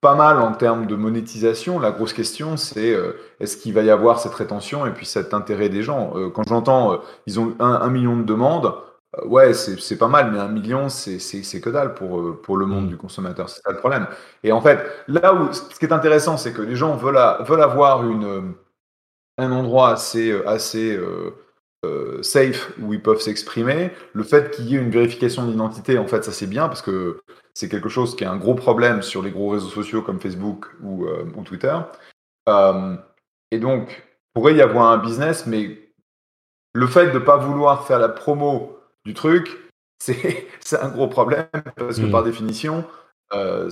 [0.00, 1.78] pas mal en termes de monétisation.
[1.78, 2.92] La grosse question, c'est
[3.38, 6.12] est-ce qu'il va y avoir cette rétention et puis cet intérêt des gens?
[6.34, 8.74] quand j'entends, ils ont un, million de demandes,
[9.24, 11.18] ouais, c'est pas mal, mais un million, c'est
[11.60, 12.90] que dalle pour, euh, pour le monde mm.
[12.90, 13.48] du consommateur.
[13.48, 14.06] C'est ça le problème.
[14.42, 17.62] Et en fait, là où ce qui est intéressant, c'est que les gens veulent, veulent
[17.62, 18.42] avoir une, euh,
[19.38, 20.98] un endroit assez, assez
[22.20, 23.90] safe où ils peuvent s'exprimer.
[24.12, 27.20] Le fait qu'il y ait une vérification d'identité, en fait, ça c'est bien parce que
[27.54, 30.66] c'est quelque chose qui est un gros problème sur les gros réseaux sociaux comme Facebook
[30.82, 31.74] ou, ou Twitter.
[33.50, 35.90] et donc, pourrait y avoir un business, mais
[36.74, 38.79] le fait de ne pas vouloir faire la promo
[39.10, 39.58] du truc,
[39.98, 42.12] c'est un gros problème parce que hmm.
[42.12, 42.84] par définition,
[43.32, 43.68] euh,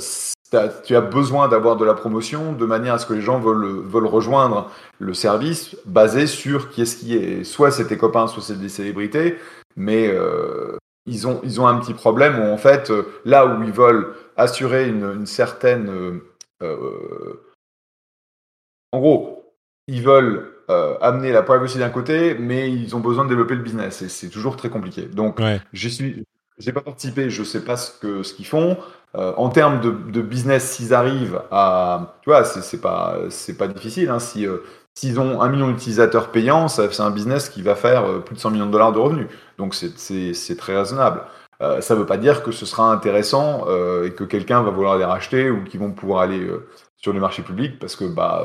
[0.85, 3.83] tu as besoin d'avoir de la promotion de manière à ce que les gens veulent,
[3.85, 7.45] veulent rejoindre le service basé sur qui est-ce qui est.
[7.45, 9.39] Soit c'est tes copains, soit c'est des célébrités,
[9.77, 13.63] mais euh, ils, ont, ils ont un petit problème où en fait, euh, là où
[13.63, 16.21] ils veulent assurer une, une certaine...
[18.93, 19.55] en gros,
[19.87, 23.63] ils veulent euh, amener la privacy d'un côté, mais ils ont besoin de développer le
[23.63, 25.03] business et c'est toujours très compliqué.
[25.03, 25.61] Donc, ouais.
[25.73, 26.25] je suis,
[26.59, 28.77] j'ai pas participé, je sais pas ce que ce qu'ils font.
[29.15, 33.67] Euh, en termes de, de business, s'ils arrivent à, tu vois, c'est pas c'est pas
[33.67, 34.11] difficile.
[34.11, 34.59] Hein, si euh,
[34.99, 38.41] s'ils ont un million d'utilisateurs payants, c'est un business qui va faire euh, plus de
[38.41, 39.29] 100 millions de dollars de revenus.
[39.57, 41.23] Donc c'est très raisonnable.
[41.63, 44.71] Euh, ça ne veut pas dire que ce sera intéressant euh, et que quelqu'un va
[44.71, 46.49] vouloir les racheter ou qu'ils vont pouvoir aller
[46.97, 48.45] sur le marché public parce que bah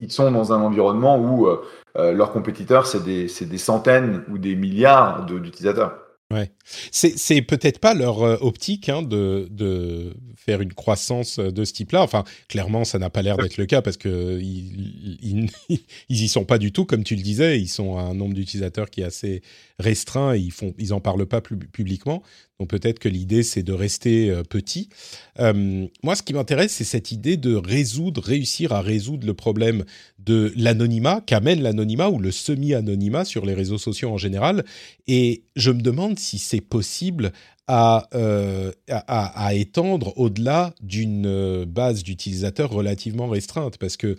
[0.00, 1.62] ils sont dans un environnement où euh,
[1.96, 5.98] euh, leurs compétiteurs, c'est des, des, centaines ou des milliards d'utilisateurs.
[6.30, 6.52] Ouais,
[6.90, 12.02] c'est peut-être pas leur euh, optique hein, de, de, faire une croissance de ce type-là.
[12.02, 15.80] Enfin, clairement, ça n'a pas l'air d'être le cas parce que ils, ils,
[16.10, 17.58] ils, sont pas du tout, comme tu le disais.
[17.58, 19.42] Ils sont à un nombre d'utilisateurs qui est assez
[19.78, 22.22] restreint et ils font, ils en parlent pas publiquement.
[22.58, 24.88] Donc peut-être que l'idée c'est de rester euh, petit.
[25.38, 29.84] Euh, moi, ce qui m'intéresse, c'est cette idée de résoudre, réussir à résoudre le problème
[30.18, 34.64] de l'anonymat, qu'amène l'anonymat ou le semi-anonymat sur les réseaux sociaux en général.
[35.06, 37.32] Et je me demande si c'est possible
[37.70, 38.08] à,
[38.88, 43.76] à, étendre au-delà d'une base d'utilisateurs relativement restreinte.
[43.76, 44.16] Parce que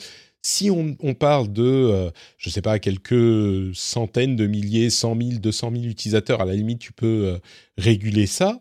[0.50, 5.52] si on, parle de, je ne sais pas, quelques centaines de milliers, cent mille, deux
[5.52, 7.40] cent mille utilisateurs, à la limite, tu peux
[7.78, 8.60] réguler ça.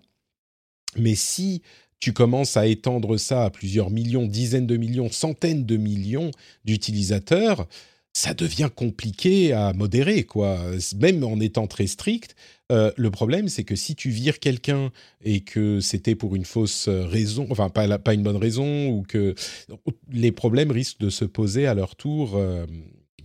[0.96, 1.62] Mais si
[2.00, 6.30] tu commences à étendre ça à plusieurs millions, dizaines de millions, centaines de millions
[6.64, 7.66] d'utilisateurs,
[8.18, 10.58] ça devient compliqué à modérer, quoi.
[10.96, 12.34] Même en étant très strict,
[12.72, 14.90] euh, le problème, c'est que si tu vires quelqu'un
[15.22, 19.36] et que c'était pour une fausse raison, enfin pas, pas une bonne raison, ou que
[20.10, 22.66] les problèmes risquent de se poser à leur tour, euh,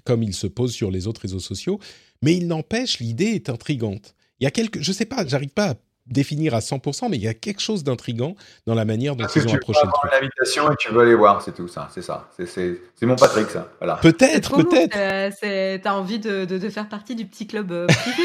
[0.04, 1.80] comme ils se posent sur les autres réseaux sociaux.
[2.22, 4.14] Mais il n'empêche, l'idée est intrigante.
[4.40, 7.24] Il y a quelques, je sais pas, j'arrive pas à définir à 100%, mais il
[7.24, 8.36] y a quelque chose d'intrigant
[8.68, 10.12] dans la manière dont ils ont approché le truc.
[10.12, 12.30] une invitation et tu veux aller voir, c'est tout ça, c'est ça.
[12.46, 13.70] C'est mon Patrick, ça.
[13.80, 13.96] Voilà.
[13.96, 14.98] Peut-être, peut-être.
[14.98, 18.24] Euh, tu as envie de, de, faire partie du petit club euh, privé.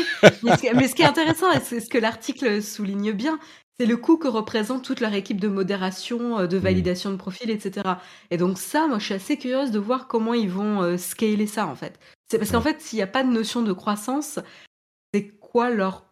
[0.74, 3.38] mais, ce, qui est intéressant, et c'est ce que l'article souligne bien,
[3.78, 6.62] c'est le coût que représente toute leur équipe de modération, euh, de mmh.
[6.62, 7.88] validation de profil, etc.
[8.30, 11.66] Et donc ça, moi, je suis assez curieuse de voir comment ils vont scaler ça,
[11.66, 11.98] en fait.
[12.30, 14.40] C'est parce qu'en fait, s'il n'y a pas de notion de croissance,
[15.14, 16.07] c'est quoi leur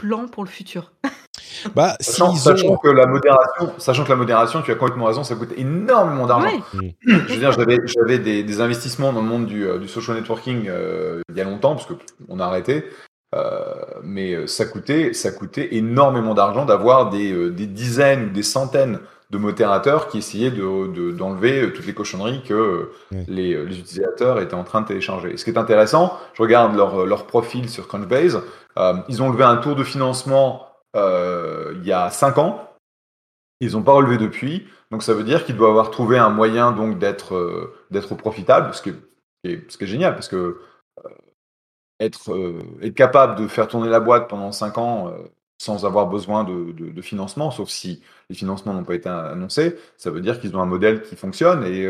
[0.00, 0.92] plan pour le futur.
[1.74, 2.32] Bah, sachant,
[2.78, 6.56] que la modération, sachant que la modération, tu as complètement raison, ça coûte énormément d'argent.
[6.72, 6.88] Mm.
[7.06, 11.36] Je veux dire, j'avais des, investissements dans le monde du, euh, social networking euh, il
[11.36, 12.84] y a longtemps, parce qu'on a arrêté.
[13.34, 18.98] Euh, mais ça coûtait, ça coûtait énormément d'argent d'avoir des, des dizaines ou des centaines
[19.30, 22.90] de modérateurs qui essayaient d'enlever de, toutes les cochonneries que
[23.28, 25.36] les, les, utilisateurs étaient en train de télécharger.
[25.36, 28.42] ce qui est intéressant, je regarde leur, leur profil sur Crunchbase,
[28.78, 30.66] euh, ils ont levé un tour de financement
[30.96, 32.68] euh, il y a 5 ans.
[33.60, 34.66] Ils n'ont pas relevé depuis.
[34.90, 38.74] Donc ça veut dire qu'ils doivent avoir trouvé un moyen donc d'être euh, d'être profitable,
[38.74, 38.90] ce qui,
[39.44, 40.60] est, ce qui est génial, parce que
[42.00, 42.30] être,
[42.82, 45.12] être capable de faire tourner la boîte pendant 5 ans
[45.60, 50.22] sans avoir besoin de, financement, sauf si les financements n'ont pas été annoncés, ça veut
[50.22, 51.64] dire qu'ils ont un modèle qui fonctionne.
[51.64, 51.86] Et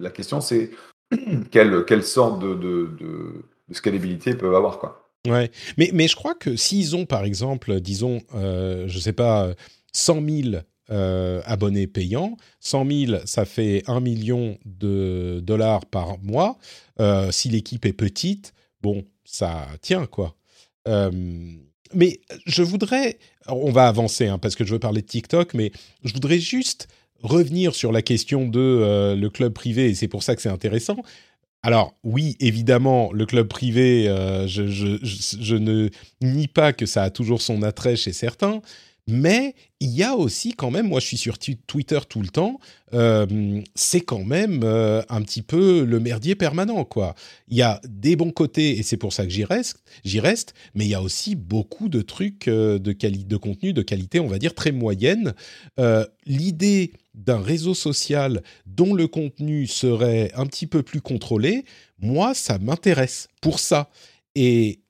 [0.00, 0.70] la question, c'est
[1.50, 4.78] quelle, sorte de, de, scalabilité peuvent avoir.
[4.78, 5.10] Quoi.
[5.28, 9.50] Ouais, mais, je crois que s'ils ont, par exemple, disons, euh, je sais pas,
[9.92, 16.58] 100 000 euh, abonnés payants, 100 000, ça fait 1 million de dollars par mois.
[17.00, 20.36] Euh, si l'équipe est petite, bon, ça tient, quoi.
[20.88, 21.10] Euh,
[21.94, 25.72] mais je voudrais, on va avancer, hein, parce que je veux parler de TikTok, mais
[26.04, 26.88] je voudrais juste
[27.22, 30.96] revenir sur la question de le club privé, et c'est pour ça que c'est intéressant.
[31.62, 35.90] Alors oui, évidemment, le club privé, euh, je, ne
[36.22, 38.62] nie pas que ça a toujours son attrait chez certains,
[39.06, 42.60] mais il y a aussi quand même, moi je suis sur Twitter tout le temps,
[42.92, 47.14] euh, c'est quand même euh, un petit peu le merdier permanent, quoi.
[47.48, 50.54] Il y a des bons côtés, et c'est pour ça que j'y reste, j'y reste,
[50.74, 54.38] mais il y a aussi beaucoup de trucs de, de contenu de qualité, on va
[54.38, 55.34] dire, très moyenne.
[56.26, 61.64] L'idée d'un réseau social dont le contenu serait un petit peu plus contrôlé,
[61.98, 63.90] moi, ça m'intéresse pour ça.
[64.34, 64.80] Et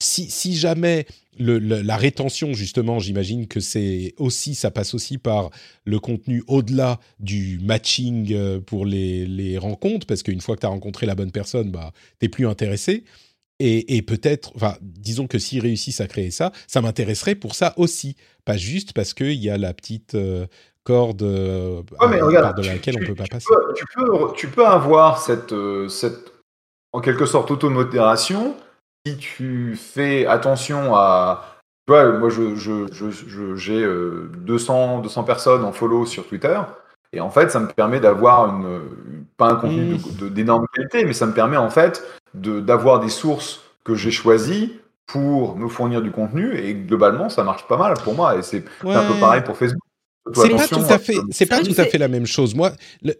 [0.00, 1.06] si, si jamais
[1.40, 5.50] la rétention, justement, j'imagine que c'est aussi, ça passe aussi par
[5.84, 10.66] le contenu au-delà du matching euh, pour les, les rencontres, parce qu'une fois que tu
[10.66, 13.04] as rencontré la bonne personne, bah, tu plus intéressé.
[13.58, 17.74] Et, et peut-être, enfin, disons que s'ils réussissent à créer ça, ça m'intéresserait pour ça
[17.76, 18.16] aussi.
[18.46, 20.46] Pas juste parce qu'il y a la petite euh,
[20.84, 23.46] corde euh, de laquelle on peut pas passer.
[23.76, 26.32] tu, peux, tu peux avoir cette, euh, cette
[26.92, 28.56] en quelque sorte automodération
[29.06, 31.56] si tu fais attention à.
[31.86, 36.60] Tu vois, moi, j'ai je, je, je, 200, 200 personnes en follow sur Twitter.
[37.12, 40.28] Et en fait, ça me permet d'avoir une, pas un contenu mmh.
[40.28, 45.56] d'énorme qualité, mais ça me permet en fait d'avoir des sources que j'ai choisies pour
[45.56, 46.56] me fournir du contenu.
[46.56, 48.36] Et globalement, ça marche pas mal pour moi.
[48.36, 49.82] Et c'est un peu pareil pour Facebook.
[50.34, 52.54] C'est pas tout à fait, c'est pas tout à fait la même chose.
[52.54, 52.72] Moi,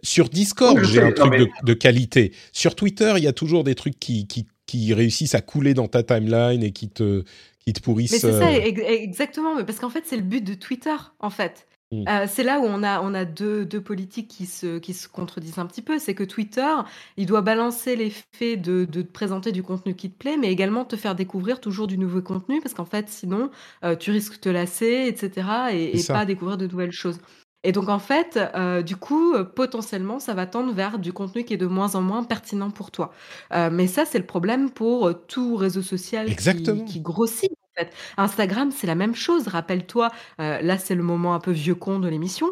[0.03, 2.31] sur Discord, j'ai un truc de, qualité.
[2.53, 4.45] Sur Twitter, il y a toujours des trucs qui, qui,
[4.77, 7.23] qui, réussissent à couler dans ta timeline et qui te,
[7.65, 8.11] qui te pourrissent.
[8.11, 9.63] Mais c'est ça, euh, exactement.
[9.63, 11.67] Parce qu'en fait, c'est le but de Twitter, en fait.
[11.93, 12.05] Mmh.
[12.07, 15.09] Euh, c'est là où on a, on a deux, deux, politiques qui se, qui se
[15.09, 15.99] contredisent un petit peu.
[15.99, 16.73] C'est que Twitter,
[17.17, 20.85] il doit balancer l'effet de, de te présenter du contenu qui te plaît, mais également
[20.85, 23.51] te faire découvrir toujours du nouveau contenu, parce qu'en fait, sinon,
[23.83, 27.19] euh, tu risques de te lasser, etc., et, et pas découvrir de nouvelles choses.
[27.63, 31.53] Et donc, en fait, euh, du coup, potentiellement, ça va tendre vers du contenu qui
[31.53, 33.11] est de moins en moins pertinent pour toi.
[33.51, 37.51] mais ça, c'est le problème pour tout réseau social qui, qui grossit.
[38.17, 39.47] Instagram, c'est la même chose.
[39.47, 42.47] Rappelle-toi, euh, là, c'est le moment un peu vieux con de l'émission.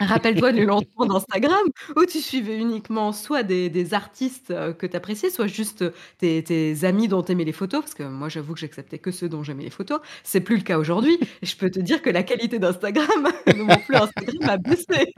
[0.00, 1.60] Rappelle-toi du lancement d'Instagram
[1.96, 5.92] où tu suivais uniquement soit des des artistes, heu, que tu appréciais, soit juste, heu,
[6.18, 9.12] tes tes amis dont tu aimais les photos, parce que moi j'avoue que j'acceptais que
[9.12, 10.00] ceux dont j'aimais les photos.
[10.24, 13.06] C'est plus le cas aujourd'hui et je peux te dire que la qualité d'Instagram
[13.46, 15.14] de mon flux Instagram a baissé.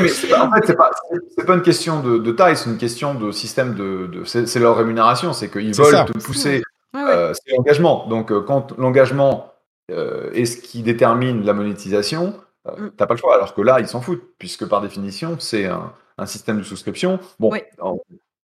[0.00, 0.90] Mais c'est pas en fait, c'est pas
[1.38, 4.46] c'est pas une question de de taille, c'est une question de système de de c'est
[4.46, 6.04] c'est leur rémunération, c'est qu'ils C'est veulent ça.
[6.04, 7.14] te pousser, Ouais, ouais.
[7.14, 8.06] heu, c'est l'engagement.
[8.08, 9.52] Donc, quand l'engagement,
[9.88, 12.34] est ce qui détermine la monétisation,
[12.66, 12.90] heu, Mmh.
[12.90, 13.34] tu pas le choix.
[13.34, 17.18] Alors que là, ils s'en foutent puisque par définition, c'est un un système de souscription.
[17.38, 17.50] Bon,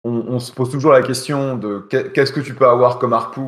[0.04, 3.40] on se pose toujours la question de qu'est qu'est-ce que tu peux avoir comme ARPU,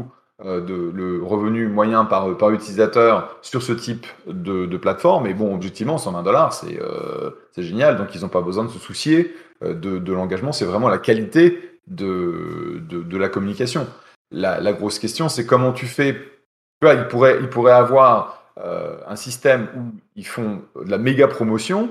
[0.44, 5.34] heu, de le revenu moyen par, par utilisateur sur ce type de de plateforme et
[5.34, 9.34] bon, objectivement, 120 c'est, heu, c'est génial, donc ils n'ont pas besoin de se soucier,
[9.62, 10.52] de de l'engagement.
[10.52, 13.88] C'est vraiment la qualité de de de la communication.
[14.30, 18.43] La la grosse question, c'est comment tu fais tu vois, ils pourraient ils pourraient avoir,
[18.58, 19.80] heu, un système où
[20.16, 21.90] ils font de la méga promotion,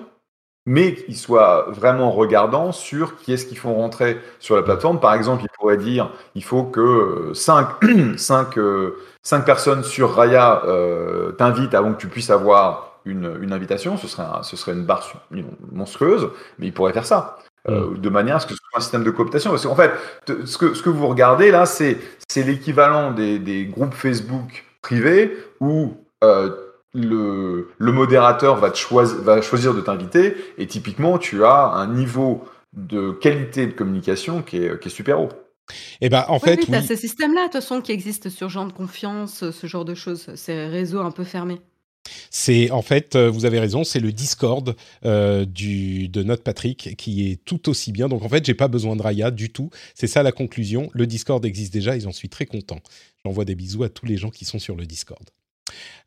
[0.66, 5.00] mais qu'ils soient vraiment regardants sur qui est-ce qu'ils font rentrer sur la plateforme.
[5.02, 7.68] Par exemple, ils pourraient dire, il faut que euh, 5,
[8.18, 13.52] 5, euh, 5 personnes sur Raya euh, t'invitent avant que tu puisses avoir une, une
[13.52, 13.98] invitation.
[13.98, 15.04] Ce serait, un- ce serait une barre
[15.72, 17.38] monstrueuse, mais ils pourraient faire ça.
[17.70, 19.50] euh, de manière à ce que ce soit un système de cooptation.
[19.52, 19.92] Parce qu'en fait,
[20.26, 21.98] te- ce que, ce que vous regardez là, c'est
[22.36, 26.03] l'équivalent des, des groupes Facebook privés où euh,
[26.94, 31.88] le, le modérateur va, te choisir, va choisir de t'inviter et typiquement tu as un
[31.94, 35.30] niveau de qualité de communication qui est, qui est super haut.
[36.02, 36.86] Eh ben, en Oui, fait, oui, tu as oui.
[36.86, 40.34] ces systèmes-là, de toute façon, qui existent sur Gens de confiance, ce genre de choses,
[40.36, 41.62] ces réseaux un peu fermés.
[42.30, 46.96] C'est en fait, euh, vous avez raison, c'est le Discord euh, du de notre Patrick
[46.98, 48.10] qui est tout aussi bien.
[48.10, 49.70] Donc en fait, j'ai pas besoin de Raya du tout.
[49.96, 50.90] C'est ça la conclusion.
[50.94, 52.82] Le Discord existe déjà, ils en suis très contents.
[53.24, 55.24] J'envoie des bisous à tous les gens qui sont sur le Discord.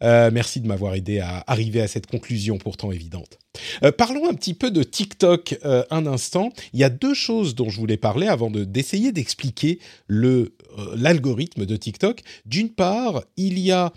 [0.03, 3.39] Euh, merci de m'avoir aidé à arriver à cette conclusion pourtant évidente.
[3.83, 6.51] Euh, parlons un petit peu de TikTok euh, un instant.
[6.73, 11.77] Il y a deux choses dont je voulais parler avant de d'essayer d'expliquer l'algorithme de
[11.77, 12.23] TikTok.
[12.45, 13.93] D'une part, il y a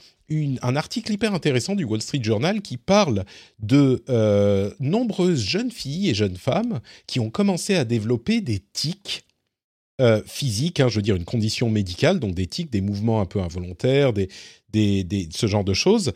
[0.62, 3.26] un article hyper intéressant du Wall Street Journal qui parle
[3.60, 4.04] de
[4.80, 9.26] nombreuses jeunes filles et jeunes femmes qui ont commencé à développer des tics
[10.00, 13.26] euh, physiques, hein, je veux dire une condition médicale, donc des tics, des mouvements un
[13.26, 14.30] peu involontaires, des,
[14.72, 16.14] des, des, ce genre de choses.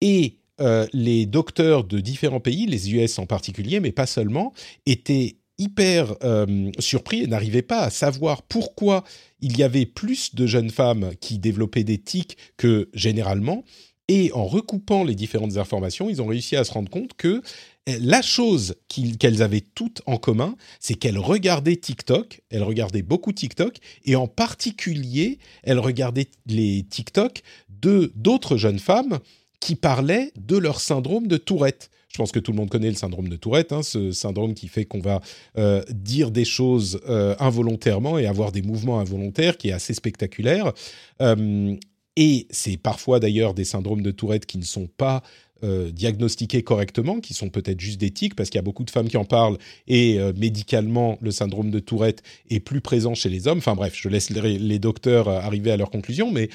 [0.00, 4.52] Et euh, les docteurs de différents pays, les US en particulier, mais pas seulement,
[4.86, 9.04] étaient hyper euh, surpris et n'arrivaient pas à savoir pourquoi
[9.40, 13.64] il y avait plus de jeunes femmes qui développaient des tics que généralement.
[14.08, 17.42] Et en recoupant les différentes informations, ils ont réussi à se rendre compte que
[17.86, 18.76] eh, la chose
[19.18, 24.26] qu'elles avaient toutes en commun, c'est qu'elles regardaient TikTok, elles regardaient beaucoup TikTok, et en
[24.26, 29.18] particulier, elles regardaient les TikTok de d'autres jeunes femmes
[29.60, 31.90] qui parlaient de leur syndrome de Tourette.
[32.14, 34.68] Je pense que tout le monde connaît le syndrome de Tourette, hein, ce syndrome qui
[34.68, 35.20] fait qu'on va
[35.58, 40.72] euh, dire des choses euh, involontairement et avoir des mouvements involontaires qui est assez spectaculaire.
[41.20, 41.74] Euh,
[42.16, 45.22] et c'est parfois d'ailleurs des syndromes de Tourette qui ne sont pas
[45.62, 48.90] euh, diagnostiqués correctement, qui sont peut-être juste des tics, parce qu'il y a beaucoup de
[48.90, 53.30] femmes qui en parlent, et euh, médicalement, le syndrome de Tourette est plus présent chez
[53.30, 53.58] les hommes.
[53.58, 56.50] Enfin bref, je laisse les, les docteurs euh, arriver à leur conclusion, mais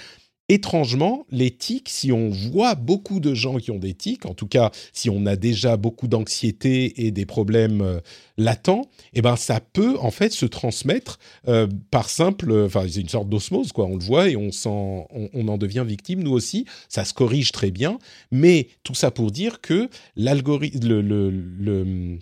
[0.49, 4.47] étrangement, les tics, si on voit beaucoup de gens qui ont des tics, en tout
[4.47, 7.99] cas si on a déjà beaucoup d'anxiété et des problèmes euh,
[8.37, 13.09] latents, eh ben ça peut en fait se transmettre euh, par simple, enfin c'est une
[13.09, 13.85] sorte d'osmose quoi.
[13.85, 16.65] On le voit et on s'en, on, en devient victime nous aussi.
[16.87, 17.99] Ça se corrige très bien,
[18.31, 22.19] mais tout ça pour dire que l'algorithme, le,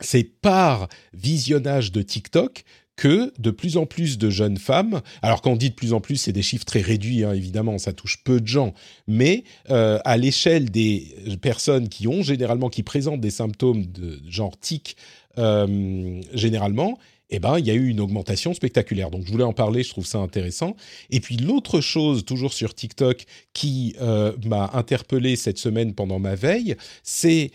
[0.00, 2.64] c'est par visionnage de TikTok
[2.96, 6.00] que de plus en plus de jeunes femmes, alors quand on dit de plus en
[6.00, 8.74] plus, c'est des chiffres très réduits, hein, évidemment, ça touche peu de gens,
[9.08, 14.58] mais euh, à l'échelle des personnes qui ont généralement, qui présentent des symptômes de genre
[14.58, 14.96] tic,
[15.38, 16.98] euh, généralement,
[17.30, 19.10] eh ben, il y a eu une augmentation spectaculaire.
[19.10, 20.76] Donc, je voulais en parler, je trouve ça intéressant.
[21.10, 26.36] Et puis, l'autre chose, toujours sur TikTok, qui euh, m'a interpellé cette semaine pendant ma
[26.36, 27.50] veille, c'est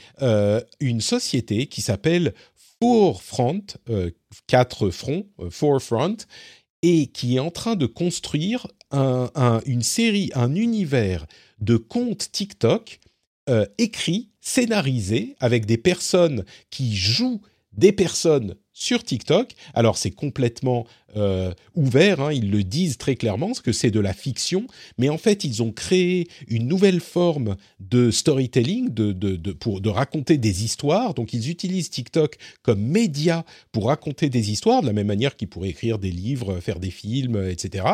[0.82, 2.34] une société qui s'appelle
[2.82, 4.10] Forefront, euh,
[4.48, 6.18] quatre fronts, euh, Forefront,
[6.82, 11.26] et qui est en train de construire un, un, une série, un univers
[11.60, 13.00] de comptes TikTok
[13.50, 17.42] euh, écrits, scénarisés, avec des personnes qui jouent
[17.74, 19.52] des personnes sur TikTok.
[19.74, 20.88] Alors c'est complètement
[21.18, 25.18] euh, ouvert, hein, ils le disent très clairement, que c'est de la fiction, mais en
[25.18, 31.14] fait ils ont créé une nouvelle forme de storytelling, de, pour, raconter des histoires.
[31.14, 35.50] Donc ils utilisent TikTok comme média pour raconter des histoires, de la même manière qu'ils
[35.50, 37.86] pourraient écrire des livres, faire des films, etc.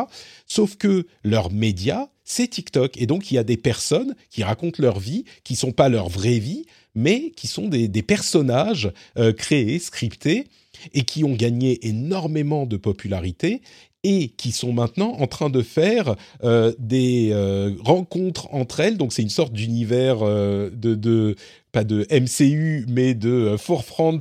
[0.46, 2.96] Sauf que leur média, c'est TikTok.
[2.96, 5.88] Et donc il y a des personnes qui racontent leur vie, qui ne sont pas
[5.88, 8.92] leur vraie vie, mais qui sont des, personnages
[9.36, 10.46] créés, scriptés,
[10.94, 13.62] et qui ont gagné énormément de popularité
[14.08, 16.14] et qui sont maintenant en train de faire
[16.44, 18.98] euh, des euh, rencontres entre elles.
[18.98, 21.34] Donc c'est une sorte d'univers euh, de,
[21.72, 24.20] pas de MCU, mais de Forefront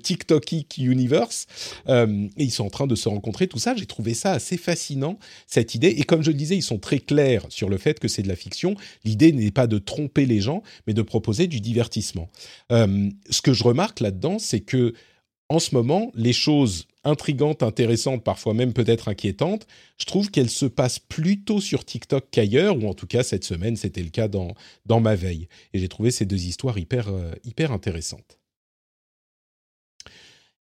[0.00, 1.46] TikTokic Universe.
[1.88, 3.74] et ils sont en train de se rencontrer, tout ça.
[3.76, 5.18] J'ai trouvé ça assez fascinant,
[5.48, 5.88] cette idée.
[5.88, 8.28] Et comme je le disais, ils sont très clairs sur le fait que c'est de
[8.28, 8.76] la fiction.
[9.04, 12.30] L'idée n'est pas de tromper les gens, mais de proposer du divertissement.
[12.70, 14.94] ce que je remarque là-dedans, c'est que
[15.48, 19.66] en ce moment, les choses intrigantes, intéressantes, parfois même peut-être inquiétantes,
[19.98, 23.76] je trouve qu'elles se passent plutôt sur TikTok qu'ailleurs, ou en tout cas cette semaine
[23.76, 25.48] c'était le cas dans, dans ma veille.
[25.72, 28.38] Et j'ai trouvé ces deux histoires hyper, euh, hyper intéressantes.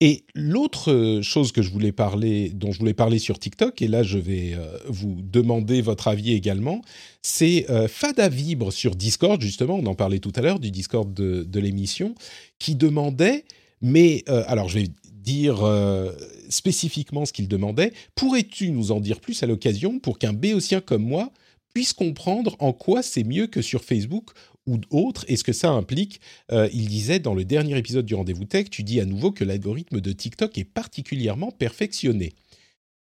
[0.01, 4.03] Et l'autre chose que je voulais parler, dont je voulais parler sur TikTok, et là
[4.03, 6.81] je vais euh, vous demander votre avis également,
[7.21, 11.13] c'est euh, Fada Vibre sur Discord, justement, on en parlait tout à l'heure du Discord
[11.13, 12.15] de, de l'émission,
[12.59, 13.45] qui demandait
[13.83, 16.11] mais euh, alors, je vais dire euh,
[16.49, 17.91] spécifiquement ce qu'il demandait.
[18.15, 21.31] Pourrais-tu nous en dire plus à l'occasion pour qu'un béotien comme moi
[21.73, 24.31] puisse comprendre en quoi c'est mieux que sur Facebook
[24.65, 25.25] ou autre?
[25.27, 26.21] Et ce que ça implique.
[26.51, 29.43] Euh, il disait dans le dernier épisode du Rendez-vous Tech, tu dis à nouveau que
[29.43, 32.31] l'algorithme de TikTok est particulièrement perfectionné.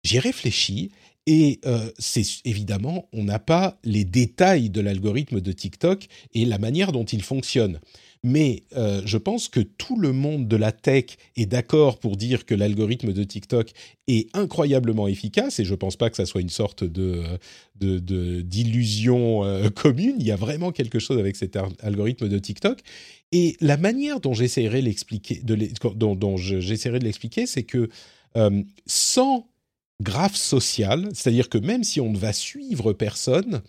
[0.02, 0.90] J'ai réfléchi
[1.28, 1.60] et
[2.00, 7.04] c'est évidemment, on n'a pas les détails de l'algorithme de TikTok et la manière dont
[7.04, 7.78] il fonctionne.
[8.24, 12.46] Mais euh, je pense que tout le monde de la tech est d'accord pour dire
[12.46, 13.72] que l'algorithme de TikTok
[14.06, 17.22] est incroyablement efficace, et je ne pense pas que ça soit une sorte de
[17.80, 20.14] d'illusion euh, commune.
[20.20, 22.80] Il y a vraiment quelque chose avec cet algorithme de TikTok.
[23.32, 27.88] Et la manière dont j'essaierai l'expliquer, dont, de l'expliquer, c'est que
[28.36, 29.48] euh, sans
[30.00, 33.62] graphe social, c'est-à-dire que même si on ne va suivre personne,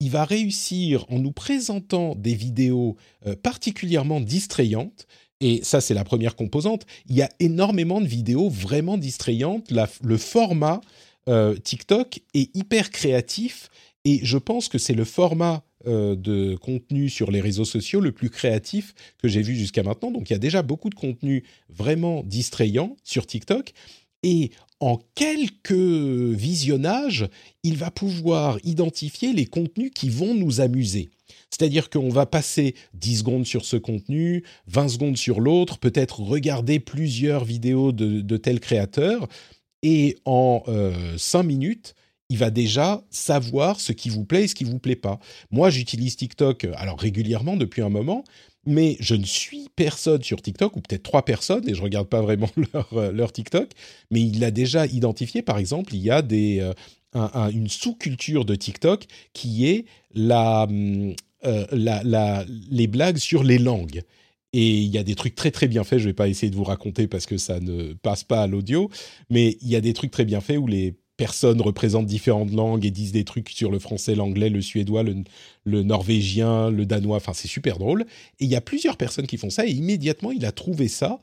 [0.00, 5.06] il va réussir en nous présentant des vidéos euh, particulièrement distrayantes.
[5.40, 6.86] Et ça, c'est la première composante.
[7.08, 9.70] Il y a énormément de vidéos vraiment distrayantes.
[10.02, 10.80] le format
[11.28, 13.68] euh, TikTok est hyper créatif
[14.04, 18.12] et je pense que c'est le format euh, de contenu sur les réseaux sociaux le
[18.12, 20.10] plus créatif que j'ai vu jusqu'à maintenant.
[20.10, 23.72] Donc il y a déjà beaucoup de contenu vraiment distrayant sur TikTok.
[24.22, 27.28] Et en quelques visionnages,
[27.62, 31.10] il va pouvoir identifier les contenus qui vont nous amuser.
[31.50, 36.80] C'est-à-dire qu'on va passer 10 secondes sur ce contenu, 20 secondes sur l'autre, peut-être regarder
[36.80, 39.28] plusieurs vidéos de, de tel créateur,
[39.82, 40.62] et en
[41.16, 41.94] 5 euh, minutes,
[42.28, 45.20] il va déjà savoir ce qui vous plaît et ce qui vous plaît pas.
[45.50, 48.24] Moi, j'utilise TikTok alors régulièrement depuis un moment,
[48.66, 52.20] mais je ne suis personne sur TikTok, ou peut-être trois personnes, et je regarde pas
[52.20, 53.70] vraiment leur, euh, leur TikTok,
[54.10, 56.72] mais il a déjà identifié, par exemple, il y a des, euh,
[57.50, 60.66] une sous-culture de TikTok qui est la,
[61.44, 64.02] euh, la, la, les blagues sur les langues.
[64.52, 66.50] Et il y a des trucs très très bien faits, je ne vais pas essayer
[66.50, 68.90] de vous raconter parce que ça ne passe pas à l'audio,
[69.28, 72.84] mais il y a des trucs très bien faits où les personnes représentent différentes langues
[72.84, 77.16] et disent des trucs sur le français, l'anglais, le suédois, le, norvégien, le danois.
[77.16, 78.02] Enfin, c'est super drôle.
[78.38, 81.20] Et il y a plusieurs personnes qui font ça et immédiatement, il a trouvé ça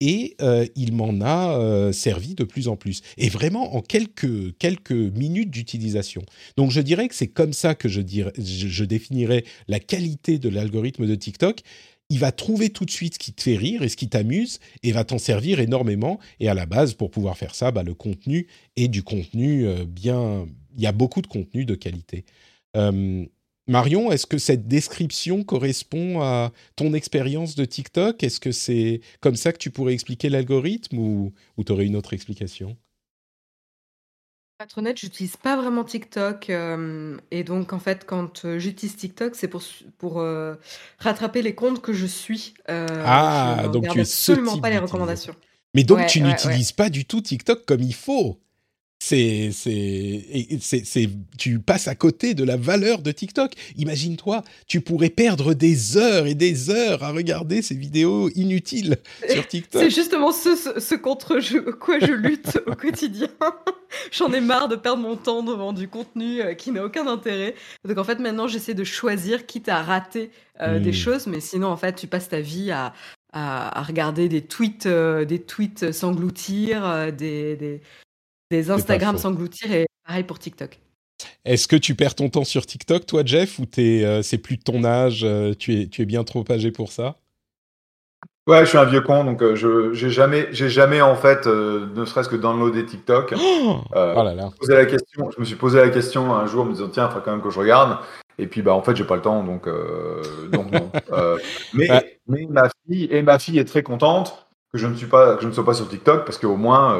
[0.00, 3.02] et euh, il m'en a euh, servi de plus en plus.
[3.16, 6.22] Et vraiment en quelques, quelques minutes d'utilisation.
[6.56, 10.48] Donc je dirais que c'est comme ça que je, dirais, je définirais la qualité de
[10.48, 11.62] l'algorithme de TikTok
[12.08, 14.60] il va trouver tout de suite ce qui te fait rire et ce qui t'amuse
[14.82, 16.20] et va t'en servir énormément.
[16.40, 18.46] Et à la base, pour pouvoir faire ça, bah, le contenu
[18.76, 20.46] est du contenu euh, bien.
[20.76, 22.24] Il y a beaucoup de contenu de qualité.
[22.76, 23.24] Euh,
[23.68, 28.22] Marion, est-ce que cette description correspond à ton expérience de TikTok?
[28.22, 31.96] Est-ce que c'est comme ça que tu pourrais expliquer l'algorithme ou, ou tu aurais une
[31.96, 32.76] autre explication?
[34.56, 36.50] Pour être honnête, j'utilise pas vraiment TikTok,
[37.30, 39.62] et donc en fait, quand, j'utilise TikTok, c'est pour
[39.98, 40.24] pour,
[40.98, 45.34] rattraper les comptes que je suis, Ah, donc tu es absolument pas les recommandations.
[45.74, 48.40] Mais donc tu n'utilises pas du tout TikTok comme il faut?
[48.98, 53.52] C'est, c'est, tu passes à côté de la valeur de TikTok.
[53.76, 58.96] Imagine-toi, tu pourrais perdre des heures et des heures à regarder ces vidéos inutiles
[59.28, 59.82] sur TikTok.
[59.82, 61.38] C'est justement ce, ce, contre
[61.78, 63.28] quoi je lutte au quotidien.
[64.12, 67.54] J'en ai marre de perdre mon temps devant du contenu euh, qui n'a aucun intérêt.
[67.84, 70.30] Donc en fait, maintenant, j'essaie de choisir, quitte à rater
[70.60, 70.94] euh, des hmm.
[70.94, 72.92] choses, mais sinon, en fait, tu passes ta vie à,
[73.32, 77.80] à, regarder des tweets, euh, des tweets s'engloutir, des, des,
[78.50, 80.80] des Instagram s'engloutir et pareil pour TikTok.
[81.44, 84.62] Est-ce que tu perds ton temps sur TikTok, toi, Jeff, ou euh, c'est plus de
[84.62, 87.16] ton âge, euh, tu, es, tu es bien trop âgé pour ça?
[88.46, 91.46] Ouais, je suis un vieux con, donc euh, je j'ai jamais, j'ai jamais en fait,
[91.46, 93.34] ne serait-ce que downloadé TikTok.
[93.36, 94.50] Oh, oh là là.
[94.62, 96.88] Je, me la question, je me suis posé la question un jour, en me disant
[96.88, 97.98] tiens, il faut quand même que je regarde.
[98.38, 99.66] Et puis, bah, en fait, j'ai pas le temps, donc,
[100.52, 100.92] donc non.
[101.74, 101.88] mais,
[102.28, 104.45] mais ma fille et ma fille est très contente
[104.76, 106.98] que je ne suis pas, que je ne sois pas sur TikTok parce qu'au moins,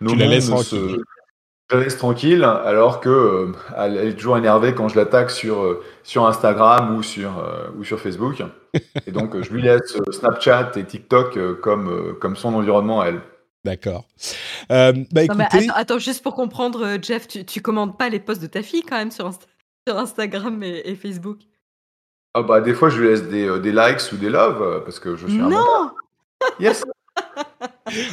[0.00, 1.00] nos mondes se,
[1.70, 5.82] je reste tranquille, alors que euh, elle est toujours énervée quand je l'attaque sur euh,
[6.02, 8.42] sur Instagram ou sur euh, ou sur Facebook.
[9.06, 13.20] Et donc je lui laisse Snapchat et TikTok comme comme son environnement à elle.
[13.64, 14.06] D'accord.
[14.68, 15.68] bah écoutez...
[15.74, 18.96] attends, juste pour comprendre, Jeff, tu, tu commandes pas les posts de ta fille quand
[18.96, 19.30] même sur,
[19.86, 21.40] sur Instagram et, Facebook?
[22.32, 25.16] Ah bah des fois je lui laisse des, des likes ou des loves parce que
[25.16, 25.90] je suis un non.
[26.58, 26.84] Yes.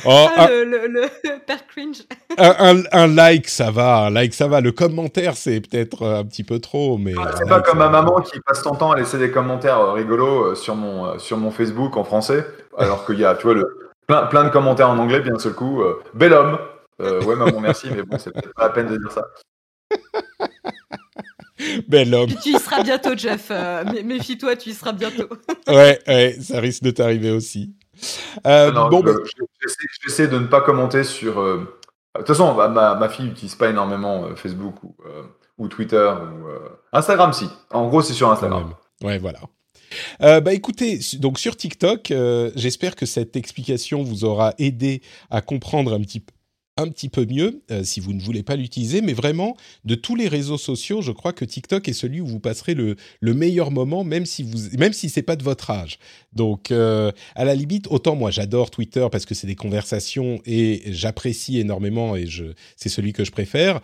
[0.05, 1.07] Oh, ah, le, le, le,
[1.45, 2.03] père cringe.
[2.37, 4.05] Un, un, like, ça va.
[4.05, 4.61] Un like, ça va.
[4.61, 7.13] Le commentaire, c'est peut-être un petit peu trop, mais.
[7.17, 9.93] Ah, c'est pas comme ma maman qui passe son temps à laisser des commentaires euh,
[9.93, 12.45] rigolos euh, sur mon, euh, sur mon Facebook en français,
[12.77, 15.39] alors qu'il y a, tu vois, le, plein, plein de commentaires en anglais, bien d'un
[15.39, 15.83] seul coup.
[16.13, 16.57] bel homme.
[16.99, 19.23] ouais, maman, merci, mais bon, c'est peut-être pas la peine de dire ça.
[21.87, 22.29] Bel homme.
[22.41, 23.51] tu y seras bientôt, Jeff.
[24.03, 25.27] Méfie-toi, tu y seras bientôt.
[25.67, 27.73] ouais, ouais, ça risque de t'arriver aussi.
[28.45, 29.43] Euh, bon, je,
[30.03, 31.39] j'essaie, de ne pas commenter sur.
[31.39, 31.57] Euh,
[32.15, 34.95] de toute façon, ma, ma fille n'utilise pas énormément euh, Facebook ou,
[35.57, 36.47] ou Twitter ou
[36.93, 37.49] Instagram, si.
[37.71, 38.73] En gros, c'est sur Instagram.
[39.03, 39.39] Ouais, voilà.
[40.41, 42.13] bah écoutez, donc sur TikTok,
[42.55, 46.33] j'espère que cette explication vous aura aidé à comprendre un petit peu
[46.77, 50.15] un petit peu mieux euh, si vous ne voulez pas l'utiliser, mais vraiment de tous
[50.15, 53.71] les réseaux sociaux, je crois que TikTok est celui où vous passerez le, le meilleur
[53.71, 55.99] moment, même si vous, même si c'est pas de votre âge.
[56.33, 60.83] Donc euh, à la limite, autant moi j'adore Twitter parce que c'est des conversations et
[60.87, 63.81] j'apprécie énormément et je c'est celui que je préfère.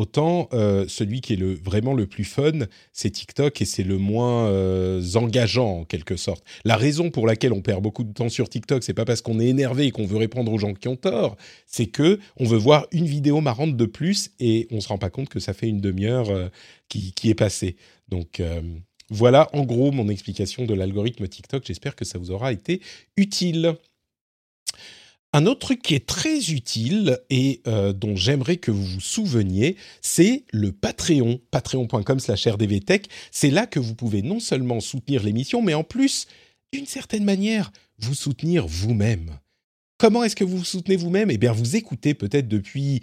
[0.00, 4.48] Autant euh, celui qui est vraiment le plus fun, c'est TikTok et c'est le moins
[4.48, 6.42] euh, engageant en quelque sorte.
[6.64, 9.38] La raison pour laquelle on perd beaucoup de temps sur TikTok, c'est pas parce qu'on
[9.38, 11.36] est énervé et qu'on veut répondre aux gens qui ont tort,
[11.66, 15.10] c'est que on veut voir une vidéo marrante de plus et on se rend pas
[15.10, 16.48] compte que ça fait une demi-heure euh,
[16.88, 17.76] qui, est passée.
[18.08, 18.42] Donc
[19.10, 21.62] voilà en gros mon explication de l'algorithme TikTok.
[21.66, 22.80] J'espère que ça vous aura été
[23.18, 23.76] utile.
[25.32, 29.76] Un autre truc qui est très utile et euh, dont j'aimerais que vous vous souveniez,
[30.02, 33.06] c'est le Patreon, patreon.com slash rdvtech.
[33.30, 36.26] C'est là que vous pouvez non seulement soutenir l'émission, mais en plus,
[36.72, 39.38] d'une certaine manière, vous soutenir vous-même.
[39.98, 41.30] Comment est-ce que vous vous soutenez vous-même?
[41.30, 43.00] Eh bien, vous écoutez peut-être depuis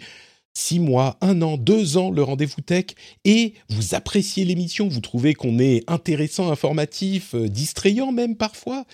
[0.52, 2.86] six mois, un an, deux ans le rendez-vous tech
[3.24, 8.84] et vous appréciez l'émission, vous trouvez qu'on est intéressant, informatif, euh, distrayant même parfois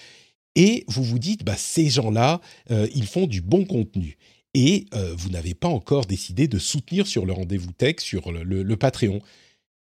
[0.56, 2.40] et vous vous dites, bah, ces gens-là,
[2.70, 4.16] euh, ils font du bon contenu.
[4.54, 8.76] Et euh, vous n'avez pas encore décidé de soutenir sur le rendez-vous tech, sur le
[8.76, 9.20] Patreon.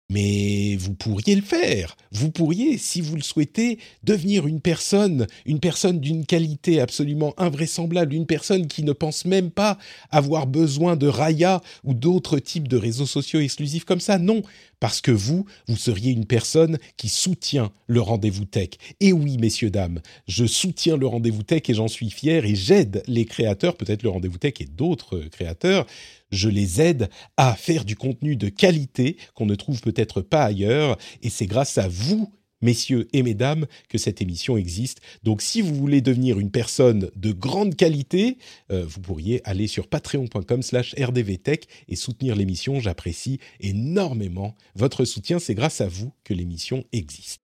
[0.09, 1.95] Mais vous pourriez le faire.
[2.11, 8.15] Vous pourriez, si vous le souhaitez, devenir une personne, une personne d'une qualité absolument invraisemblable,
[8.15, 9.77] une personne qui ne pense même pas
[10.09, 14.17] avoir besoin de Raya ou d'autres types de réseaux sociaux exclusifs comme ça.
[14.17, 14.41] Non,
[14.79, 18.69] parce que vous, vous seriez une personne qui soutient le rendez-vous tech.
[18.99, 23.03] Et oui, messieurs, dames, je soutiens le rendez-vous tech et j'en suis fier et j'aide
[23.07, 25.85] les créateurs, peut-être le rendez-vous tech et d'autres créateurs,
[26.31, 30.97] je les aide à faire du contenu de qualité qu'on ne trouve peut-être pas ailleurs,
[31.21, 34.99] et c'est grâce à vous messieurs et mesdames, que cette émission existe.
[35.23, 38.37] Donc si vous voulez devenir une personne de grande qualité,
[38.71, 42.79] euh, vous pourriez aller sur patreon.com slash rdvtech et soutenir l'émission.
[42.79, 45.39] J'apprécie énormément votre soutien.
[45.39, 47.39] C'est grâce à vous que l'émission existe.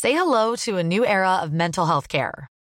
[0.00, 2.48] Say hello to a new era of mental health care.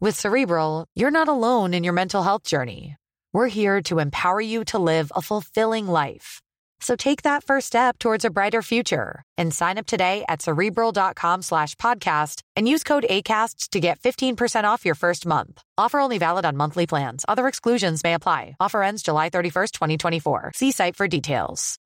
[0.00, 2.96] With Cerebral, you're not alone in your mental health journey.
[3.32, 6.40] We're here to empower you to live a fulfilling life.
[6.80, 11.42] So take that first step towards a brighter future and sign up today at cerebral.com
[11.42, 15.62] slash podcast and use code ACasts to get 15% off your first month.
[15.78, 17.24] Offer only valid on monthly plans.
[17.26, 18.56] Other exclusions may apply.
[18.60, 20.52] Offer ends July 31st, 2024.
[20.54, 21.78] See site for details.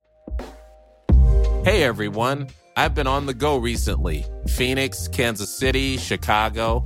[1.63, 2.47] Hey everyone.
[2.75, 6.85] I've been on the go recently Phoenix, Kansas City, Chicago.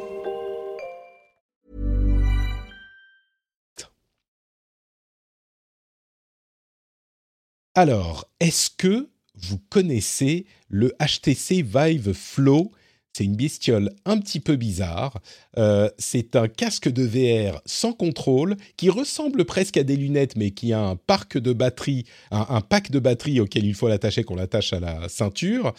[7.73, 12.71] Alors, est-ce que vous connaissez le HTC Vive Flow?
[13.13, 15.21] C'est une bestiole un petit peu bizarre.
[15.57, 20.51] Euh, c'est un casque de VR sans contrôle qui ressemble presque à des lunettes, mais
[20.51, 24.35] qui a un parc de batterie, un, pack de batterie auquel il faut l'attacher, qu'on
[24.35, 25.73] l'attache à la ceinture.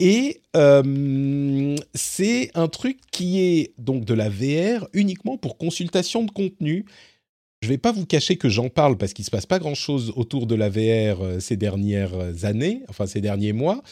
[0.00, 6.32] Et euh, c'est un truc qui est donc de la VR uniquement pour consultation de
[6.32, 6.84] contenu.
[7.62, 9.58] Je ne vais pas vous cacher que j'en parle parce qu'il ne se passe pas
[9.58, 13.82] grand-chose autour de la VR euh, ces dernières années, enfin ces derniers mois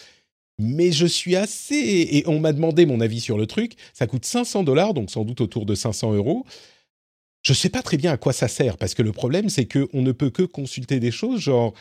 [0.61, 1.75] mais je suis assez...
[1.75, 3.75] Et on m'a demandé mon avis sur le truc.
[3.95, 6.45] Ça coûte 500 dollars, donc sans doute autour de 500 euros.
[7.43, 9.67] Je ne sais pas très bien à quoi ça sert, parce que le problème, c'est
[9.67, 11.73] qu'on ne peut que consulter des choses, genre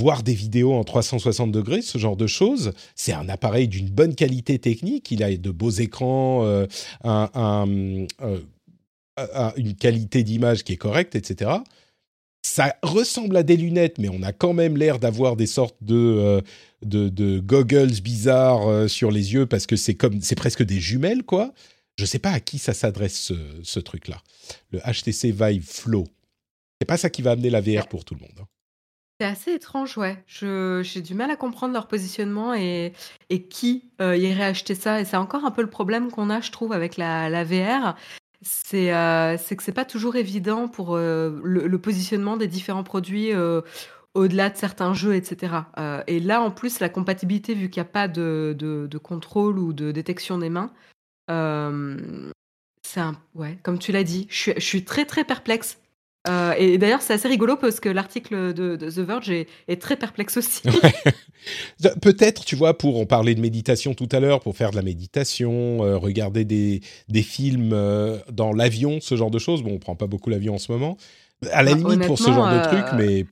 [0.00, 2.72] voir des vidéos en 360 degrés, ce genre de choses.
[2.96, 5.12] C'est un appareil d'une bonne qualité technique.
[5.12, 6.66] Il a de beaux écrans, euh,
[7.04, 8.06] euh,
[9.56, 11.58] une qualité d'image qui est correcte, etc
[12.44, 15.94] ça ressemble à des lunettes, mais on a quand même l'air d'avoir des sortes de,
[15.96, 16.40] euh,
[16.82, 21.22] de, goggles bizarres euh, sur les yeux parce que c'est comme c'est presque des jumelles,
[21.22, 21.54] quoi.
[21.96, 24.20] Je ne sais pas à qui ça s'adresse ce, truc-là.
[24.72, 26.04] Le HTC Vive Flow.
[26.80, 28.38] C'est pas ça qui va amener la VR pour tout le monde.
[28.40, 28.46] Hein.
[29.20, 30.22] C'est assez étrange, ouais.
[30.26, 32.92] j'ai du mal à comprendre leur positionnement et,
[33.30, 35.00] et qui euh, irait acheter ça.
[35.00, 37.94] Et c'est encore un peu le problème qu'on a, je trouve, avec la, la VR
[38.44, 43.62] c'est euh, que c'est pas toujours évident pour euh, le, positionnement des différents produits euh,
[44.14, 45.54] au-delà de certains jeux, etc.
[46.06, 49.72] et là, en plus, la compatibilité, vu qu'il n'y a pas de, de, contrôle ou
[49.72, 50.70] de détection des mains,
[52.86, 53.00] c'est
[53.34, 55.78] ouais, comme tu l'as dit, je suis très très perplexe
[56.26, 60.38] euh, et d'ailleurs, c'est assez rigolo parce que l'article de, The Verge est, très perplexe
[60.38, 60.62] aussi.
[62.02, 64.82] Peut-être, tu vois, pour en parler de méditation tout à l'heure, pour faire de la
[64.82, 69.62] méditation, euh, regarder des, des films euh, dans l'avion, ce genre de choses.
[69.62, 70.96] Bon, on prend pas beaucoup l'avion en ce moment.
[71.52, 73.26] À la bah, limite pour ce genre de truc, mais.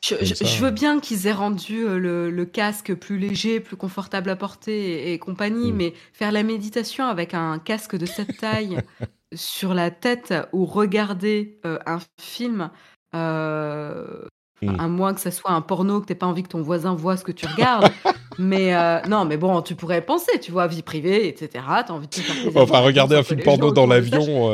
[0.00, 5.18] je, veux bien qu'ils aient rendu le, casque plus léger, plus confortable à porter et,
[5.18, 5.76] compagnie, mm.
[5.76, 8.78] mais faire la méditation avec un casque de cette taille
[9.34, 12.70] sur la tête ou regarder euh, un film,
[13.14, 14.24] euh,
[14.62, 14.80] mmh.
[14.80, 17.16] à moins que ça soit un porno, que tu pas envie que ton voisin voit
[17.16, 17.90] ce que tu regardes.
[18.38, 21.64] mais euh, non, mais bon, tu pourrais penser, tu vois, vie privée, etc.
[21.68, 24.46] As envie de te faire Enfin, regarder un film porno dans l'avion,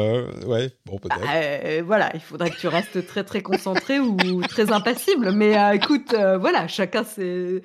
[0.47, 1.20] ouais, bon, peut-être.
[1.20, 5.33] Bah, voilà, il faudrait que tu restes très, très concentré ou très impassible.
[5.33, 7.62] Mais écoute, voilà, chacun ses,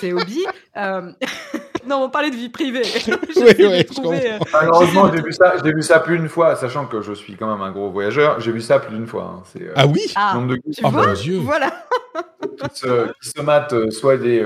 [0.00, 0.46] ses hobbies.
[1.88, 2.82] Non, on parlait de vie privée.
[3.06, 7.12] oui, oui, euh, Malheureusement, j'ai vu, ça, vu ça plus d'une fois, sachant que je
[7.12, 8.40] suis quand même un gros voyageur.
[8.40, 9.36] J'ai vu ça plus d'une fois.
[9.38, 9.42] Hein.
[9.60, 10.56] Euh, ah oui ah, de...
[10.56, 11.72] tu oh, vois Voilà.
[12.70, 14.44] qui, se, qui se matent euh, soit des,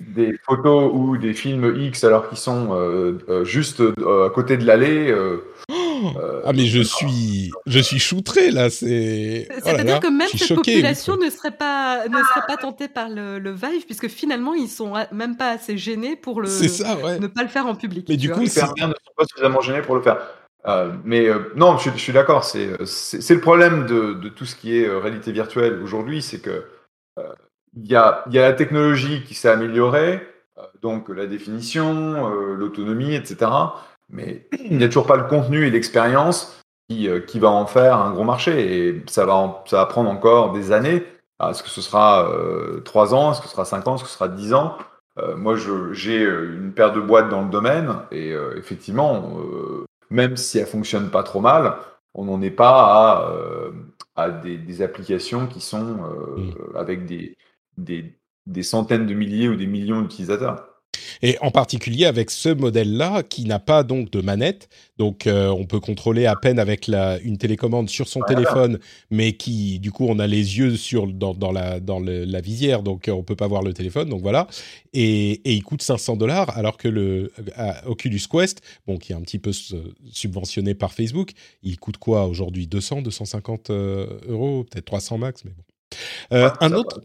[0.00, 5.14] des photos ou des films X alors qu'ils sont juste à côté de l'allée.
[5.70, 8.70] Euh, ah mais je suis, je suis choutré là.
[8.70, 9.48] C'est.
[9.50, 13.38] Oh C'est-à-dire que même cette population ne serait pas, ne serait pas tentée par le,
[13.38, 17.18] le, Vive, puisque finalement ils sont même pas assez gênés pour le, ça, ouais.
[17.18, 18.06] ne pas le faire en public.
[18.08, 20.18] Mais du coup, les ne sont pas suffisamment gênés pour le faire.
[20.66, 22.44] Euh, mais euh, non, je, suis d'accord.
[22.44, 26.64] C'est, c'est, le problème de, de, tout ce qui est réalité virtuelle aujourd'hui, c'est que
[27.78, 30.26] il y a, y a la technologie qui s'est améliorée,
[30.80, 33.50] donc la définition, l'autonomie, etc
[34.08, 37.66] mais il n'y a toujours pas le contenu et l'expérience qui, euh, qui, va en
[37.66, 38.88] faire un gros marché.
[38.88, 41.04] Et ça va, ça va prendre encore des années.
[41.42, 43.32] Est-ce que ce sera euh, 3 ans?
[43.32, 43.94] Est-ce que ce sera 5 ans?
[43.96, 44.78] Est-ce que ce sera 10 ans?
[45.18, 45.56] Euh, Moi,
[45.92, 47.94] j'ai euh, une paire de boîtes dans le domaine.
[48.10, 49.36] Et effectivement,
[50.10, 51.76] même si elle fonctionne pas trop mal,
[52.14, 53.28] on n'en est pas
[54.16, 56.76] à, à des, des, applications qui sont mmh.
[56.76, 57.36] avec des,
[57.76, 58.14] des,
[58.46, 60.65] des centaines de milliers ou des millions d'utilisateurs.
[61.22, 65.64] Et en particulier avec ce modèle-là qui n'a pas donc de manette, donc euh, on
[65.64, 68.78] peut contrôler à peine avec la, une télécommande sur son téléphone,
[69.10, 72.40] mais qui du coup on a les yeux sur dans, dans la dans le, la
[72.40, 74.46] visière, donc euh, on peut pas voir le téléphone, donc voilà.
[74.92, 79.16] Et, et il coûte 500 dollars, alors que le euh, Oculus Quest, bon qui est
[79.16, 79.52] un petit peu
[80.10, 82.66] subventionné par Facebook, il coûte quoi aujourd'hui?
[82.66, 85.62] 200, 250 euros, peut-être 300 max, mais bon.
[86.32, 87.00] Euh, un autre.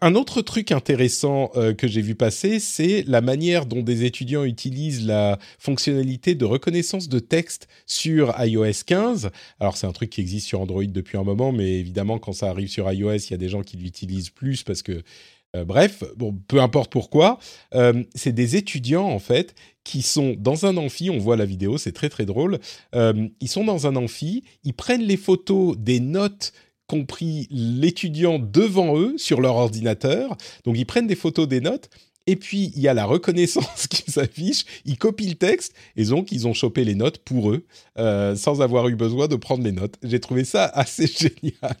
[0.00, 4.42] Un autre truc intéressant euh, que j'ai vu passer, c'est la manière dont des étudiants
[4.42, 9.30] utilisent la fonctionnalité de reconnaissance de texte sur iOS 15.
[9.60, 12.48] Alors c'est un truc qui existe sur Android depuis un moment, mais évidemment quand ça
[12.48, 15.02] arrive sur iOS, il y a des gens qui l'utilisent plus parce que
[15.54, 17.38] euh, bref, bon, peu importe pourquoi,
[17.76, 21.78] euh, c'est des étudiants en fait qui sont dans un amphi, on voit la vidéo,
[21.78, 22.58] c'est très très drôle,
[22.92, 26.52] ils sont dans un amphi, ils prennent les photos des notes
[26.86, 30.36] compris l'étudiant devant eux sur leur ordinateur.
[30.64, 31.88] Donc ils prennent des photos des notes.
[32.28, 36.32] Et puis, il y a la reconnaissance qui s'affiche, ils copient le texte, et donc
[36.32, 37.64] ils ont chopé les notes pour eux,
[37.98, 39.94] euh, sans avoir eu besoin de prendre les notes.
[40.02, 41.76] J'ai trouvé ça assez génial.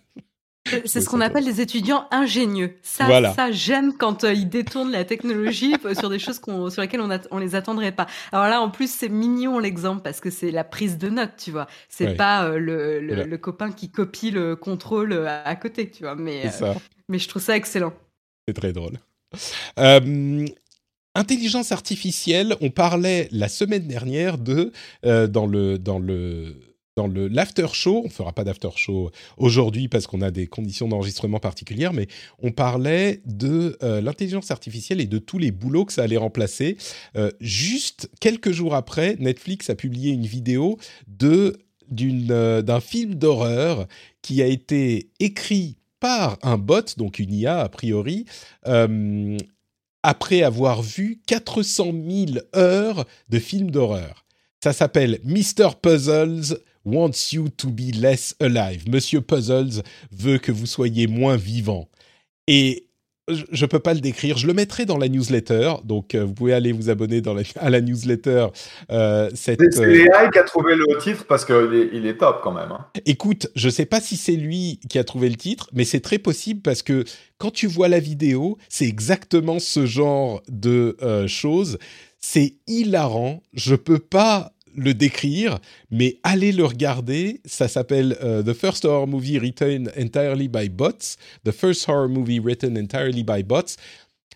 [0.84, 2.76] C'est ce qu'on appelle des étudiants ingénieux.
[2.82, 6.40] Ça, ça j'aime quand euh, ils détournent la technologie sur des choses
[6.70, 8.06] sur lesquelles on, on les attendrait pas.
[8.32, 11.50] Alors là, en plus, c'est mignon l'exemple parce que c'est la prise de notes, tu
[11.50, 11.66] vois.
[11.88, 16.14] C'est pas euh, le, le, copain qui copie le contrôle euh, à côté, tu vois.
[16.14, 16.50] Mais,
[17.08, 17.92] mais je trouve ça excellent.
[18.48, 18.98] C'est très drôle.
[21.14, 26.65] intelligence artificielle, on parlait la semaine dernière de dans le dans le
[26.96, 30.88] dans le l'after show, on fera pas d'after show aujourd'hui parce qu'on a des conditions
[30.88, 32.08] d'enregistrement particulières, mais
[32.42, 36.78] on parlait de euh, l'intelligence artificielle et de tous les boulots que ça allait remplacer.
[37.16, 41.58] Euh, juste quelques jours après, Netflix a publié une vidéo de
[42.00, 43.86] euh, d'un film d'horreur
[44.22, 48.24] qui a été écrit par un bot, donc une IA a priori,
[50.02, 54.26] après avoir vu 400 000 heures de films d'horreur.
[54.62, 55.76] Ça s'appelle Mr.
[55.80, 58.88] Puzzles wants you to be less alive.
[58.88, 59.82] Monsieur Puzzles
[60.12, 61.88] veut que vous soyez moins vivant.
[62.46, 62.86] Et
[63.28, 64.38] je ne peux pas le décrire.
[64.38, 67.70] Je le mettrai dans la newsletter, donc euh, vous pouvez aller vous abonner dans à
[67.70, 68.46] la newsletter.
[68.90, 72.52] Euh, c'est euh, qui a trouvé le titre parce qu'il est, il est top quand
[72.52, 72.70] même.
[72.70, 72.86] Hein.
[73.04, 76.00] Écoute, je ne sais pas si c'est lui qui a trouvé le titre, mais c'est
[76.00, 77.04] très possible parce que
[77.38, 81.78] quand tu vois la vidéo, c'est exactement ce genre de euh, choses.
[82.20, 83.42] C'est hilarant.
[83.52, 85.58] Je peux pas le décrire,
[85.90, 87.40] mais allez le regarder.
[87.44, 91.16] Ça s'appelle euh, The First Horror Movie Written Entirely by Bots.
[91.44, 93.76] The First Horror Movie Written Entirely by Bots.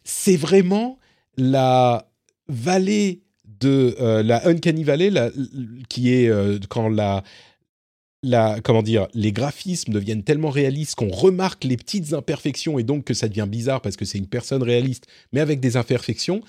[0.05, 0.99] C'est vraiment
[1.37, 2.11] la
[2.49, 3.23] vallée
[3.61, 5.13] de euh, la Uncanny Valley,
[5.89, 7.23] qui est euh, quand la,
[8.23, 13.05] la, comment dire, les graphismes deviennent tellement réalistes qu'on remarque les petites imperfections et donc
[13.05, 16.43] que ça devient bizarre parce que c'est une personne réaliste, mais avec des imperfections.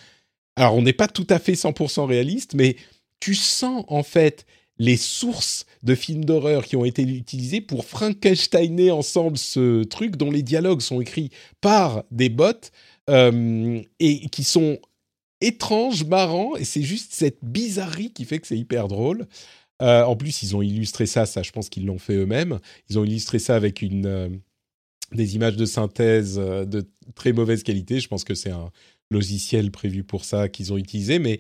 [0.56, 2.76] Alors, on n'est pas tout à fait 100% réaliste, mais
[3.22, 4.46] tu sens en fait
[4.78, 10.32] les sources de films d'horreur qui ont été utilisées pour Frankensteiner ensemble ce truc dont
[10.32, 11.30] les dialogues sont écrits
[11.62, 12.72] par des bots
[13.10, 14.80] euh, et qui sont
[15.40, 19.28] étranges, marrants, et c'est juste cette bizarrerie qui fait que c'est hyper drôle.
[19.84, 22.60] Euh, en plus, ils ont illustré ça, ça je pense qu'ils l'ont fait eux-mêmes.
[22.90, 24.30] Ils ont illustré ça avec euh,
[25.12, 28.00] des images de synthèse de très mauvaise qualité.
[28.00, 28.72] Je pense que c'est un
[29.12, 31.40] logiciel prévu pour ça qu'ils ont utilisé, mais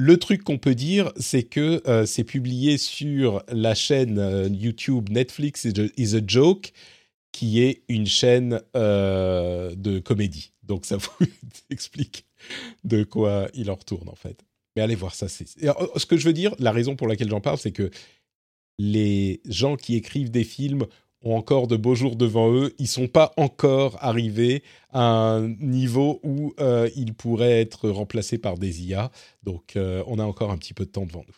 [0.00, 5.08] le truc qu'on peut dire, c'est que euh, c'est publié sur la chaîne euh, YouTube
[5.10, 6.72] Netflix is a, Joke,
[7.32, 10.52] qui est une chaîne euh, de comédie.
[10.62, 11.26] Donc ça vous
[11.70, 12.26] explique
[12.84, 14.44] de quoi il en retourne en fait.
[14.76, 15.26] Mais allez voir ça.
[15.28, 17.90] Ce que je veux dire, la raison pour laquelle j'en parle, c'est que
[18.78, 20.86] les gens qui écrivent des films
[21.22, 22.72] ont encore de beaux jours devant eux.
[22.78, 24.62] Ils sont pas encore arrivés
[24.92, 29.10] à un niveau où euh, ils pourraient être remplacés par des IA.
[29.42, 31.34] Donc, euh, on a encore un petit peu de temps devant nous.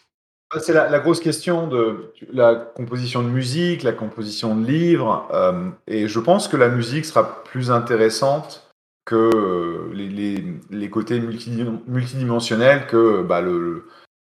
[0.61, 5.29] C'est la, grosse question de la composition de musique, la composition de livres.
[5.33, 8.67] Euh, et je pense que la musique sera plus intéressante
[9.05, 13.87] que les, les, côtés multidimensionnels que bah, le,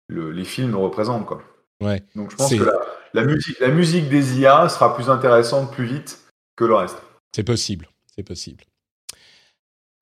[0.10, 1.26] les films représentent.
[1.26, 1.42] Quoi.
[1.82, 2.02] Ouais.
[2.16, 2.80] Donc je pense que la,
[3.24, 6.20] musique, la musique des IA sera plus intéressante plus vite
[6.56, 6.98] que le reste.
[7.36, 8.64] C'est possible, c'est possible.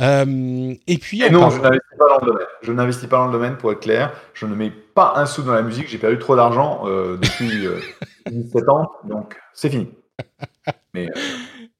[0.01, 1.19] Euh, et puis.
[1.29, 2.47] non, je n'investis pas dans le domaine.
[2.61, 4.13] Je n'investis pas dans le domaine pour être clair.
[4.33, 5.87] Je ne mets pas un sou dans la musique.
[5.87, 7.67] J'ai perdu trop d'argent euh, depuis
[8.29, 9.89] 17 euh, ans, donc c'est fini.
[10.93, 11.09] Mais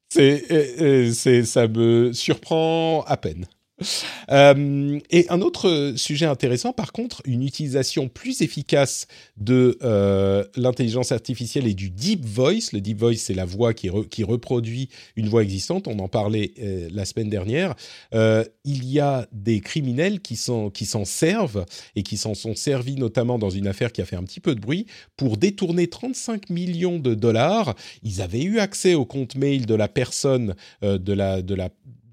[0.08, 3.46] c'est, ça me surprend à peine.
[4.30, 9.06] Euh, et un autre sujet intéressant, par contre, une utilisation plus efficace
[9.36, 12.72] de euh, l'intelligence artificielle et du deep voice.
[12.72, 15.88] Le deep voice, c'est la voix qui, reproduit une voix existante.
[15.88, 17.74] On en parlait euh, la semaine dernière.
[18.12, 23.50] il y a des criminels qui s'en servent et qui s'en sont servis notamment dans
[23.50, 24.86] une affaire qui a fait un petit peu de bruit
[25.18, 27.74] pour détourner 35 millions de dollars.
[28.02, 31.42] Ils avaient eu accès au compte mail de la personne de la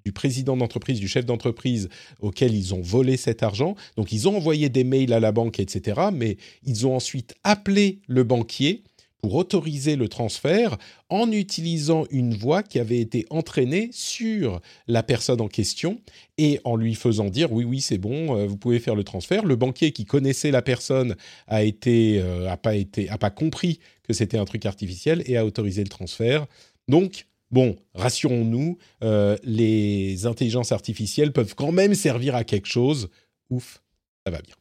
[0.06, 1.90] du président d'entreprise, du chef d'entreprise
[2.20, 3.76] auquel ils ont volé cet argent.
[3.98, 6.02] Donc ils ont envoyé des mails à la banque, etc.
[6.14, 8.84] Mais ils ont ensuite appelé le banquier
[9.22, 10.78] pour autoriser le transfert
[11.10, 16.02] en utilisant une voix qui avait été entraînée sur la personne en question
[16.38, 19.46] et en lui faisant dire oui oui c'est bon euh, vous pouvez faire le transfert
[19.46, 21.16] le banquier qui connaissait la personne
[21.48, 25.38] a été euh, a pas été a pas compris que c'était un truc artificiel et
[25.38, 26.48] a autorisé le transfert
[26.88, 33.10] donc bon, rassurons-nous, euh, les intelligences artificielles peuvent quand même servir à quelque chose.
[33.50, 33.82] Ouf,
[34.26, 34.56] ça va bien.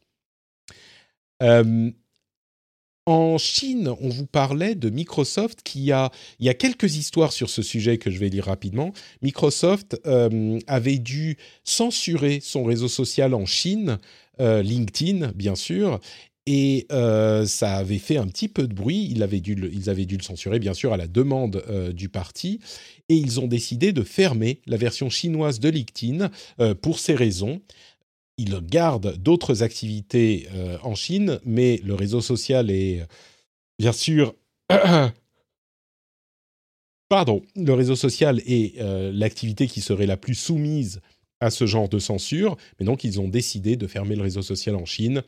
[1.43, 1.91] Euh,
[3.07, 7.49] en Chine, on vous parlait de Microsoft qui a, il y a quelques histoires sur
[7.49, 8.93] ce sujet que je vais lire rapidement.
[9.21, 13.97] Microsoft euh, avait dû censurer son réseau social en Chine,
[14.39, 15.99] LinkedIn bien sûr,
[16.47, 19.07] Et euh, ça avait fait un petit peu de bruit.
[19.11, 19.71] Ils avaient dû le,
[20.21, 22.59] censurer, bien sûr, à la demande euh, du parti.
[23.09, 27.61] Et ils ont décidé de fermer la version chinoise de LinkedIn euh, pour ces raisons.
[28.37, 30.47] Ils gardent d'autres activités
[30.81, 33.05] en Chine, mais le réseau social est,
[33.77, 34.33] bien sûr,
[37.09, 38.81] pardon, le réseau social est
[39.13, 41.01] l'activité qui serait la plus soumise
[41.39, 42.57] à ce genre de censure.
[42.79, 45.21] Mais donc, ils ont décidé de fermer le réseau social en Chine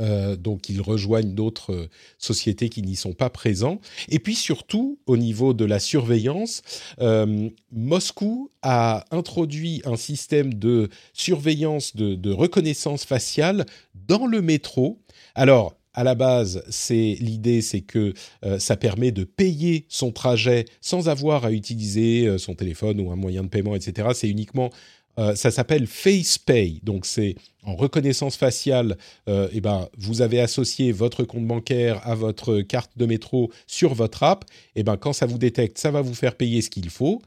[0.00, 1.88] euh, donc ils rejoignent d'autres euh,
[2.18, 3.80] sociétés qui n'y sont pas présents.
[4.08, 6.62] Et puis surtout, au niveau de la surveillance,
[7.00, 13.64] euh, Moscou a introduit un système de surveillance, de, reconnaissance faciale
[13.94, 15.00] dans le métro.
[15.34, 18.14] Alors, à la base, c'est l'idée, c'est que
[18.58, 23.44] ça permet de payer son trajet sans avoir à utiliser son téléphone ou un moyen
[23.44, 24.08] de paiement, etc.
[24.14, 24.70] C'est uniquement
[25.18, 26.80] euh, ça s'appelle FacePay.
[26.82, 28.96] Donc, c'est en reconnaissance faciale.
[29.28, 33.94] Euh, eh ben, vous avez associé votre compte bancaire à votre carte de métro sur
[33.94, 34.44] votre app.
[34.74, 37.22] Et eh ben, quand ça vous détecte, ça va vous faire payer ce qu'il faut.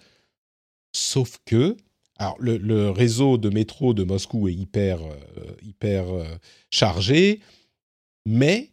[0.94, 1.78] Sauf que,
[2.18, 6.06] alors, le, réseau de métro de Moscou est hyper, euh, hyper
[6.72, 7.42] chargé,
[8.26, 8.72] mais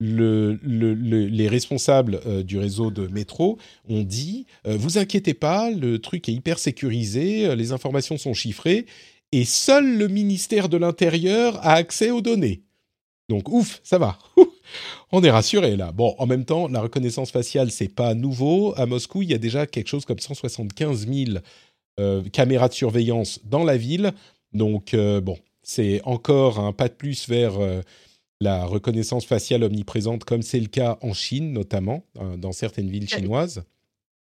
[0.00, 6.28] les responsables euh, du réseau de métro ont dit euh, vous inquiétez pas, le truc
[6.28, 8.86] est hyper sécurisé, euh, les informations sont chiffrées
[9.32, 12.62] et seul le ministère de l'Intérieur a accès aux données.
[13.28, 14.18] Donc ouf, ça va.
[15.12, 15.92] On est rassuré là.
[15.92, 18.72] Bon, en même temps, la reconnaissance faciale c'est pas nouveau.
[18.76, 21.38] À Moscou, il y a déjà quelque chose comme 175 000
[22.32, 24.14] caméras de surveillance dans la ville.
[24.54, 27.52] Donc bon, c'est encore un pas de plus vers
[28.40, 33.08] la reconnaissance faciale omniprésente, comme c'est le cas en Chine notamment, euh, dans certaines villes
[33.08, 33.64] chinoises.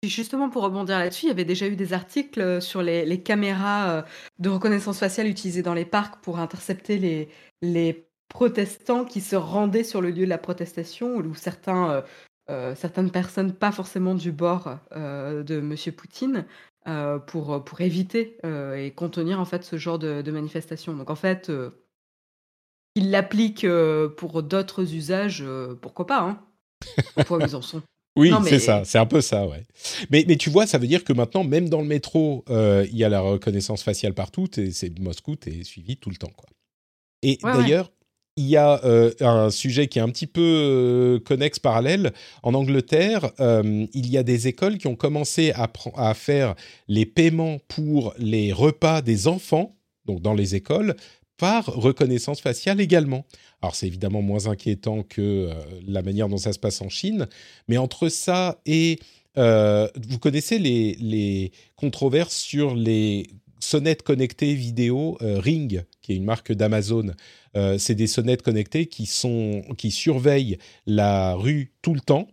[0.04, 3.90] Justement, pour rebondir là-dessus, il y avait déjà eu des articles euh, sur les, caméras
[3.90, 4.02] euh,
[4.40, 7.30] de reconnaissance faciale utilisées dans les parcs pour intercepter les,
[7.62, 12.04] les protestants qui se rendaient sur le lieu de la protestation, ou certains,
[12.48, 15.76] certaines personnes pas forcément du bord de M.
[15.96, 16.46] Poutine,
[17.28, 18.40] pour, pour éviter
[18.76, 20.96] et contenir en fait ce genre de, de manifestation.
[20.96, 21.52] Donc en fait,
[22.96, 26.40] ils l'appliquent euh, pour d'autres usages, euh, pourquoi pas hein
[27.16, 27.82] Pourquoi ils en sont
[28.18, 29.64] Oui, c'est ça, c'est un peu ça, ouais.
[30.12, 32.98] Mais, mais tu vois, ça veut dire que maintenant, même dans le métro, euh, il
[32.98, 36.50] y a la reconnaissance faciale partout, et c'est Moscou, es suivi tout le temps, quoi.
[37.22, 37.90] Et d'ailleurs,
[38.36, 38.82] il y a
[39.22, 42.12] un sujet qui est un petit peu connexe, parallèle.
[42.42, 46.56] En Angleterre, il y a des écoles qui ont commencé à, à, faire
[46.90, 50.98] les paiements pour les repas des enfants, donc dans les écoles,
[51.66, 53.26] reconnaissance faciale également.
[53.62, 55.54] Alors c'est évidemment moins inquiétant que euh,
[55.88, 57.28] la manière dont ça se passe en Chine,
[57.68, 59.00] mais entre ça et...
[59.36, 66.24] Euh, vous connaissez les, controverses sur les sonnettes connectées vidéo euh, Ring, qui est une
[66.24, 67.14] marque d'Amazon.
[67.80, 72.28] c'est des sonnettes connectées qui, sont, qui surveillent la rue tout le temps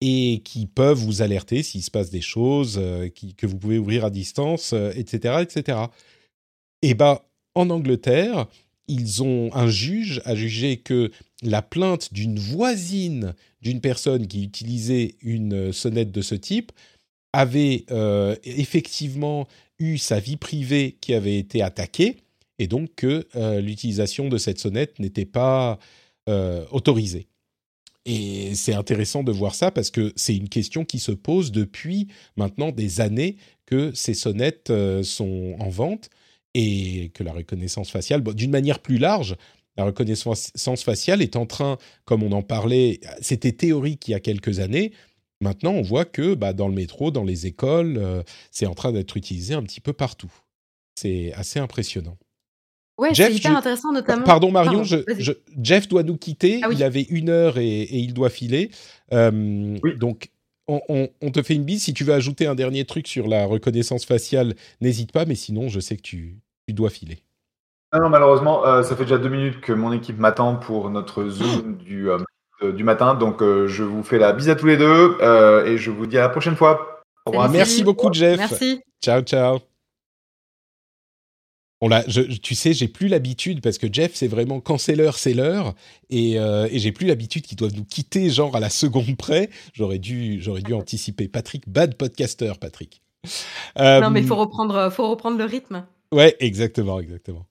[0.00, 2.80] et qui peuvent vous alerter s'il se passe des choses,
[3.36, 5.78] que vous pouvez ouvrir à distance, etc., etc.
[6.80, 7.18] Et ben,
[7.54, 8.46] en Angleterre,
[8.88, 11.10] ils ont un juge a jugé que
[11.42, 16.72] la plainte d'une voisine d'une personne qui utilisait une sonnette de ce type
[17.32, 19.48] avait euh, effectivement
[19.78, 22.18] eu sa vie privée qui avait été attaquée
[22.58, 25.78] et donc que euh, l'utilisation de cette sonnette n'était pas
[26.28, 27.26] euh, autorisée.
[28.06, 32.08] Et c'est intéressant de voir ça parce que c'est une question qui se pose depuis
[32.36, 34.70] maintenant des années que ces sonnettes
[35.02, 36.10] sont en vente
[36.54, 39.36] et que la reconnaissance faciale, d'une manière plus large,
[39.76, 44.20] la reconnaissance faciale est en train, comme on en parlait, c'était théorique il y a
[44.20, 44.92] quelques années.
[45.40, 48.92] Maintenant, on voit que bah, dans le métro, dans les écoles, euh, c'est en train
[48.92, 50.32] d'être utilisé un petit peu partout.
[50.94, 52.16] C'est assez impressionnant.
[52.98, 54.24] Ouais, c'est hyper intéressant, notamment.
[54.24, 56.60] Pardon, Marion, Jeff doit nous quitter.
[56.62, 58.70] Ah il avait une heure et, il doit filer.
[59.12, 60.30] Euh, donc,
[60.68, 61.82] on, te fait une bise.
[61.82, 65.24] Si tu veux ajouter un dernier truc sur la reconnaissance faciale, n'hésite pas.
[65.24, 67.18] Mais sinon, je sais que tu, tu dois filer.
[67.96, 71.28] Ah non, malheureusement, euh, ça fait déjà deux minutes que mon équipe m'attend pour notre
[71.28, 72.18] Zoom du, euh,
[72.72, 73.14] du matin.
[73.14, 75.16] Donc, euh, je vous fais la bise à tous les deux
[75.64, 77.04] et je vous dis à la prochaine fois.
[77.24, 77.48] Au revoir.
[77.50, 78.36] Merci beaucoup, Jeff.
[78.36, 78.82] Merci.
[79.00, 79.60] Ciao, ciao.
[81.80, 81.90] On
[82.42, 85.74] tu sais, j'ai plus l'habitude parce que Jeff, c'est vraiment quand c'est l'heure, c'est l'heure,
[86.08, 89.50] et, et j'ai plus l'habitude qu'ils doivent nous quitter genre à la seconde près.
[89.72, 91.28] J'aurais dû, j'aurais dû anticiper.
[91.28, 93.02] Patrick, bad podcaster, Patrick.
[93.78, 95.84] non, mais il faut reprendre, faut reprendre le rythme.
[96.14, 97.44] Ouais, exactement, exactement.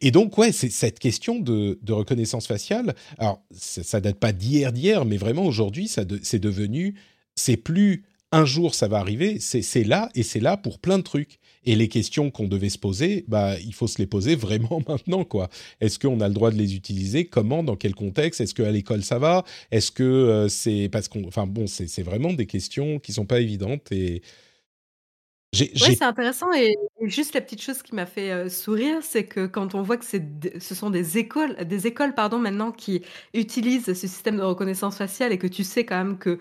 [0.00, 2.94] Et donc, ouais, c'est cette question de, reconnaissance faciale.
[3.18, 6.94] Alors, ça, date pas d'hier, d'hier, mais vraiment aujourd'hui, c'est devenu,
[7.34, 11.02] c'est plus un jour ça va arriver, c'est là et c'est là pour plein de
[11.02, 11.38] trucs.
[11.64, 15.24] Et les questions qu'on devait se poser, bah, il faut se les poser vraiment maintenant,
[15.24, 15.50] quoi.
[15.82, 17.26] Est-ce qu'on a le droit de les utiliser?
[17.26, 17.62] Comment?
[17.62, 18.40] Dans quel contexte?
[18.40, 19.44] Est-ce qu'à l'école ça va?
[19.70, 23.40] Est-ce que euh, c'est parce qu'on, enfin bon, c'est vraiment des questions qui sont pas
[23.40, 24.22] évidentes et
[25.54, 29.46] oui, c'est intéressant et, juste la petite chose qui m'a fait euh, sourire, c'est que
[29.46, 33.94] quand on voit que ce sont des écoles, des écoles pardon maintenant qui utilisent ce
[33.94, 36.38] système de reconnaissance faciale et que tu sais quand même que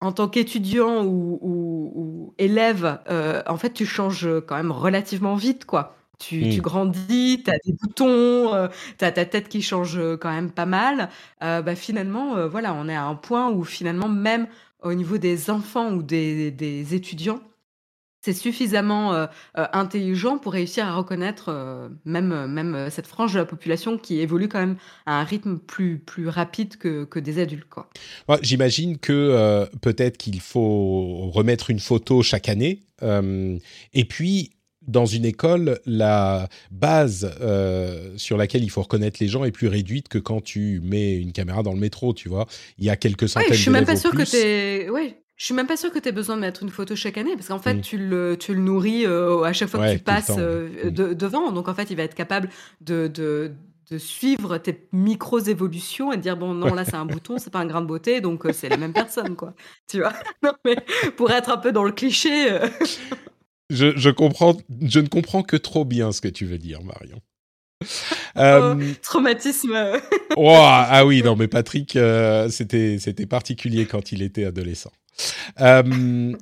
[0.00, 5.96] en tant qu'étudiant ou, élève, euh, en fait, tu changes quand même relativement vite, quoi.
[6.18, 10.30] Tu, tu grandis, tu as des boutons, euh, tu as ta tête qui change quand
[10.30, 11.10] même pas mal.
[11.42, 14.48] Euh, bah, finalement, voilà, on est à un point où finalement, même
[14.82, 17.40] au niveau des enfants ou des, des étudiants,
[18.26, 23.38] c'est suffisamment euh, euh, intelligent pour réussir à reconnaître euh, même, même cette frange de
[23.38, 27.38] la population qui évolue quand même à un rythme plus, plus rapide que, que des
[27.38, 27.68] adultes.
[27.70, 27.88] Quoi.
[28.42, 32.80] J'imagine que peut-être qu'il faut remettre une photo chaque année.
[33.00, 34.50] et puis,
[34.86, 37.30] dans une école, la base
[38.16, 41.32] sur laquelle il faut reconnaître les gens est plus réduite que quand tu mets une
[41.32, 42.46] caméra dans le métro, tu vois.
[42.78, 45.44] Il y a quelques centaines ouais, je suis même pas sûr que tu Oui, je
[45.44, 47.48] suis même pas sûre que tu aies besoin de mettre une photo chaque année, parce
[47.48, 47.80] qu'en fait, mm.
[47.82, 51.14] tu, le, tu le nourris euh, à chaque fois que tu passes euh, mm.
[51.14, 51.52] devant.
[51.52, 52.48] Donc, en fait, il va être capable
[52.80, 53.52] de, de,
[53.90, 57.50] de suivre tes micros évolutions et de dire bon non là c'est un bouton c'est
[57.50, 59.54] pas un grain de beauté donc euh, c'est la même personne quoi.
[59.88, 60.12] Tu vois?
[60.42, 60.76] Non mais
[61.16, 62.58] pour être un peu dans le cliché
[63.70, 67.20] je, je, comprends je ne comprends que trop bien ce que tu veux dire Marion.
[68.34, 69.76] Oh, traumatisme.
[70.36, 71.96] Ah oui non mais Patrick
[72.50, 74.90] c'était c'était particulier quand il était adolescent
[75.60, 76.32] euh,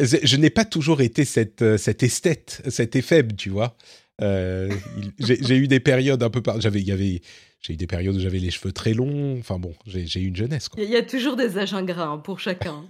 [0.00, 3.76] je n'ai pas toujours été cette, euh, cette esthète, cet éphèbe, tu vois.
[4.20, 4.72] Euh,
[5.18, 6.60] j'ai eu des périodes un peu par...
[6.60, 7.20] J'avais, il y avait,
[7.60, 9.38] j'ai eu des périodes où j'avais les cheveux très longs.
[9.38, 10.68] Enfin bon, j'ai eu une jeunesse.
[10.76, 12.84] Il y a toujours des âges ingrats hein, pour chacun.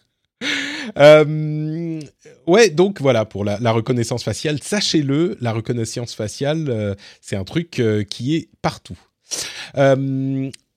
[0.98, 2.00] euh,
[2.46, 4.62] ouais, donc voilà pour la, la reconnaissance faciale.
[4.62, 8.98] Sachez-le, la reconnaissance faciale, c'est un truc qui est partout.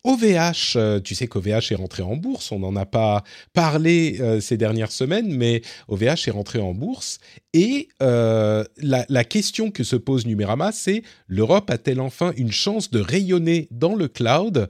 [0.03, 3.23] OVH, euh, tu sais qu'OVH est rentré en bourse, on n'en a pas
[3.53, 7.19] parlé euh, ces dernières semaines, mais OVH est rentré en bourse
[7.53, 12.99] et euh, la, question que se pose Numérama, c'est l'Europe a-t-elle enfin une chance de
[12.99, 14.69] rayonner dans le cloud?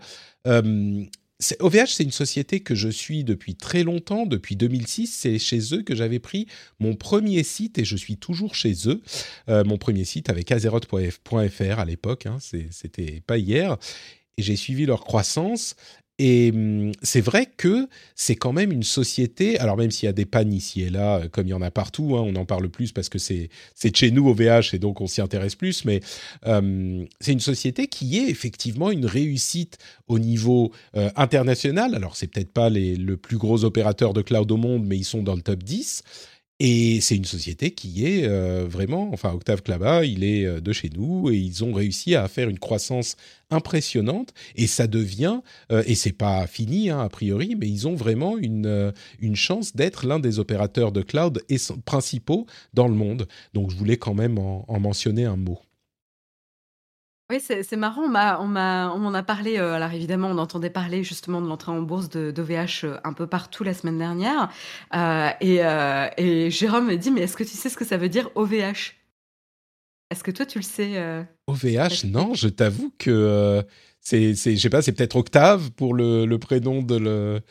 [1.59, 5.07] OVH, c'est une société que je suis depuis très longtemps, depuis 2006.
[5.07, 6.47] C'est chez eux que j'avais pris
[6.80, 9.01] mon premier site et je suis toujours chez eux.
[9.47, 13.78] mon premier site avec azeroth.fr à l'époque, hein, c'était pas hier
[14.38, 15.76] et j'ai suivi leur croissance.
[16.20, 20.14] Et hum, c'est vrai que c'est quand même une société, alors même s'il y a
[20.14, 22.46] des pannes ici et là, euh, comme il y en a partout, hein, on en
[22.46, 23.50] parle plus parce que c'est
[23.96, 26.00] chez nous au VH et donc on s'y intéresse plus, mais
[26.44, 29.78] hum, c'est une société qui est effectivement une réussite
[30.08, 31.94] au niveau euh, international.
[31.94, 35.22] Alors c'est peut-être pas le plus gros opérateur de cloud au monde, mais ils sont
[35.22, 36.02] dans le top 10.
[36.60, 40.74] Et c'est une société qui est euh, vraiment, enfin Octave Klaba, il est euh, de
[40.74, 43.16] chez nous et ils ont réussi à faire une croissance
[43.51, 45.41] impressionnante et ça devient,
[45.72, 49.76] euh, et c'est pas fini hein, a priori, mais ils ont vraiment une, une chance
[49.76, 51.43] d'être l'un des opérateurs de cloud
[51.86, 53.28] principaux dans le monde.
[53.53, 55.60] Donc je voulais quand même en mentionner un mot.
[57.30, 60.38] Oui, c'est marrant, on m'a on m'a on m'en a parlé, euh, alors évidemment, on
[60.38, 63.97] entendait parler justement de l'entrée en bourse de d'OVH, euh, un peu partout la semaine
[63.97, 64.49] dernière,
[64.95, 65.57] euh, et
[66.17, 68.93] et Jérôme me dit: «Mais est-ce que tu sais ce que ça veut dire OVH?»
[70.09, 73.61] Est-ce que toi tu le sais, OVH, non, je t'avoue que,
[73.99, 77.41] c'est c'est je sais pas, c'est peut-être Octave pour le le prénom de le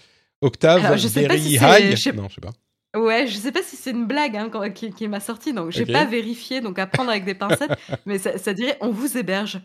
[0.40, 2.52] Octave je sais pas si Non, je sais pas.
[2.94, 6.04] Ouais, je sais pas si c'est une blague hein, qui, m'a sorti, donc j'ai pas
[6.04, 7.72] vérifié, donc à prendre avec des pincettes,
[8.06, 9.60] mais ça, dirait on vous héberge.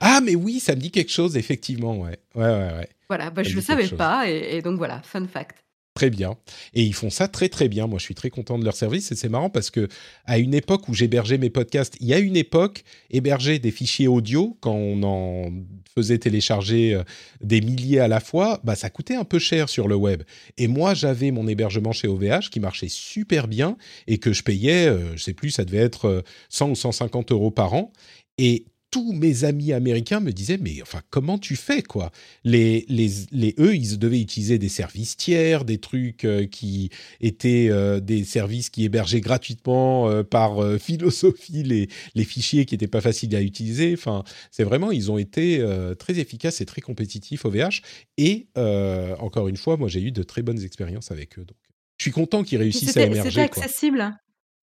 [0.00, 2.18] Ah, mais oui, ça me dit quelque chose, effectivement, ouais.
[2.34, 2.88] Ouais, ouais, ouais.
[3.08, 5.65] Voilà, bah, je le savais pas, et, donc voilà, fun fact
[5.96, 6.36] très bien.
[6.74, 7.88] Et ils font ça très très bien.
[7.88, 9.10] Moi, je suis très content de leur service.
[9.10, 9.88] Et c'est marrant parce que
[10.26, 14.06] à une époque où j'hébergeais mes podcasts, il y a une époque, héberger des fichiers
[14.06, 15.50] audio, quand on en
[15.96, 17.02] faisait télécharger euh,
[17.40, 20.22] des milliers à la fois, bah, ça coûtait un peu cher sur le web.
[20.58, 23.76] Et moi, j'avais mon hébergement chez OVH qui marchait super bien
[24.06, 27.32] et que je payais, euh, je sais plus, ça devait être 100 euh, ou 150
[27.32, 27.92] euros par an.
[28.38, 28.66] Et
[28.96, 32.10] tous mes amis américains me disaient mais enfin comment tu fais quoi?
[32.44, 36.88] Les, les, les eux ils devaient utiliser des services tiers des trucs euh, qui
[37.20, 42.86] étaient euh, des services qui hébergeaient gratuitement euh, par philosophie les, les fichiers qui n'étaient
[42.86, 43.92] pas faciles à utiliser.
[43.92, 45.62] Enfin c'est vraiment ils ont été
[45.98, 47.82] très efficaces et très compétitifs au VH
[48.16, 51.58] et encore une fois moi j'ai eu de très bonnes expériences avec eux donc.
[51.98, 54.16] Je suis content qu'ils réussissent à émerger c'était accessible?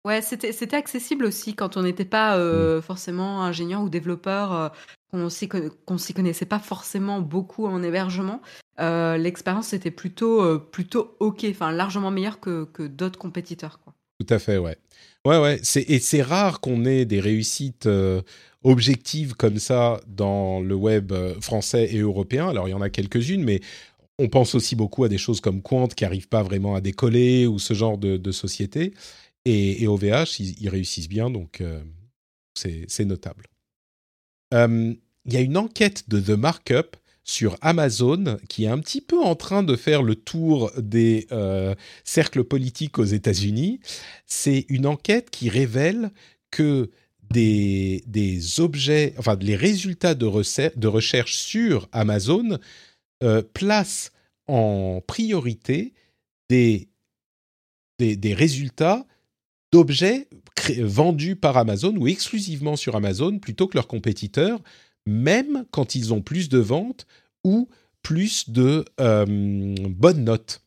[0.04, 4.68] Ouais, c'était c'était accessible aussi quand on n'était pas, heu, forcément ingénieur ou développeur, heu,
[5.12, 8.40] qu'on s'y qu'on s'y connaissait pas forcément beaucoup en hébergement.
[8.80, 13.94] Heu, l'expérience était plutôt, plutôt OK, enfin largement meilleure que que d'autres compétiteurs, quoi.
[14.18, 14.76] Tout à fait, ouais.
[15.24, 17.88] Ouais, ouais, c'est et c'est rare qu'on ait des réussites,
[18.64, 22.48] objectives comme ça dans le web, français et européen.
[22.48, 23.60] Alors il y en a quelques-unes, mais
[24.18, 27.46] on pense aussi beaucoup à des choses comme Quant qui arrivent pas vraiment à décoller
[27.46, 28.94] ou ce genre de de sociétés
[29.44, 31.82] et et OVH, ils réussissent bien donc heu,
[32.54, 33.46] c'est notable.
[34.52, 39.00] Hem, il y a une enquête de The Markup sur Amazon qui est un petit
[39.00, 41.74] peu en train de faire le tour des euh,
[42.04, 43.80] cercles politiques aux États-Unis.
[44.26, 46.10] C'est une enquête qui révèle
[46.50, 46.90] que
[47.30, 52.58] des, des objets, enfin les résultats de, rece- de recherche sur Amazon
[53.22, 54.12] euh, placent
[54.48, 55.94] en priorité
[56.50, 56.88] des,
[57.98, 59.06] des, des résultats
[59.72, 60.28] d'objets
[60.78, 64.60] vendus par Amazon ou exclusivement sur Amazon plutôt que leurs compétiteurs,
[65.06, 67.06] même quand ils ont plus de ventes
[67.44, 67.68] ou
[68.02, 70.62] plus de euh, bonnes notes.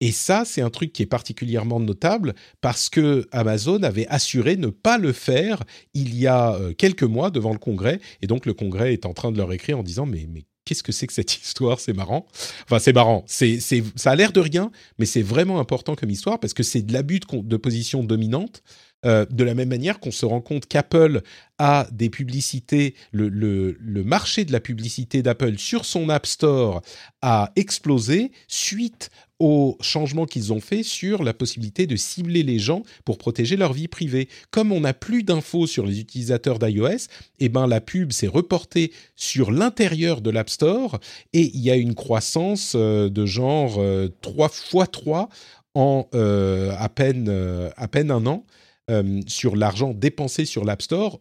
[0.00, 4.68] Et ça, c'est un truc qui est particulièrement notable parce que Amazon avait assuré ne
[4.68, 8.00] pas le faire il y a euh, quelques mois devant le Congrès.
[8.22, 10.28] Et donc, le Congrès est en train de leur écrire en disant mais
[10.68, 12.26] qu'est-ce que c'est que cette histoire C'est marrant.
[12.64, 13.24] Enfin, c'est marrant.
[13.26, 16.62] C'est, c'est, ça a l'air de rien, mais c'est vraiment important comme histoire parce que
[16.62, 18.62] c'est de l'abus de, de position dominante.
[19.06, 21.22] Euh, de la même manière qu'on se rend compte qu'Apple
[21.58, 26.82] a des publicités, le, le- le marché de la publicité d'Apple sur son App Store
[27.22, 32.82] a explosé suite aux changements qu'ils ont fait sur la possibilité de cibler les gens
[33.04, 34.28] pour protéger leur vie privée.
[34.50, 37.06] Comme on n'a plus d'infos sur les utilisateurs d'iOS,
[37.38, 40.98] eh ben la pub s'est reportée sur l'intérieur de l'App Store
[41.32, 45.28] et il y a une croissance euh, de genre euh, 3 fois 3
[45.74, 48.44] en euh, à, peine, euh, à peine un an
[48.90, 51.20] euh, sur l'argent dépensé sur l'App Store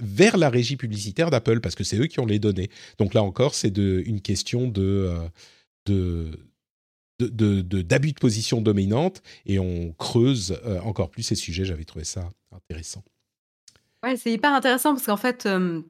[0.00, 2.70] vers la régie publicitaire d'Apple parce que c'est eux qui ont les données.
[2.98, 5.28] Donc là encore, c'est une question de, euh,
[5.84, 6.30] de,
[7.18, 11.64] de, de- de- d'abus de position dominante et on creuse euh, encore plus ces sujets.
[11.64, 13.02] J'avais trouvé ça intéressant.
[14.02, 15.84] Ouais, c'est hyper intéressant parce qu'en fait, hem,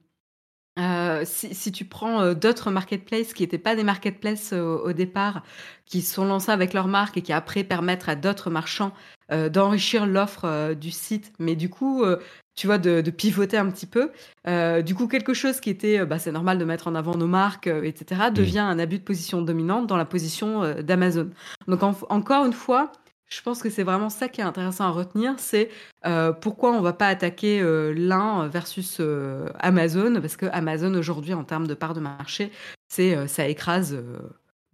[0.78, 4.92] heu, si si tu prends, heu, d'autres marketplaces qui étaient pas des marketplaces au au
[4.92, 5.42] départ,
[5.86, 8.92] qui se sont lancés avec leur marque et qui après permettent à d'autres marchands,
[9.32, 12.20] heu, d'enrichir l'offre, heu, du site, mais du coup, heu,
[12.56, 14.10] tu vois, de de pivoter un petit peu.
[14.48, 17.14] Heu, du coup, quelque chose qui était, heu, bah, c'est normal de mettre en avant
[17.16, 20.82] nos marques, heu, et cetera, devient un abus de position dominante dans la position, heu,
[20.82, 21.30] d'Amazon.
[21.68, 22.92] Donc enf encore une fois,
[23.28, 25.68] je pense que c'est vraiment ça qui est intéressant à retenir, c'est,
[26.06, 30.20] heu, pourquoi on va pas attaquer, heu, l'un versus, heu, Amazon?
[30.20, 32.52] Parce que Amazon aujourd'hui en termes de part de marché,
[32.88, 33.96] c'est, ça écrase,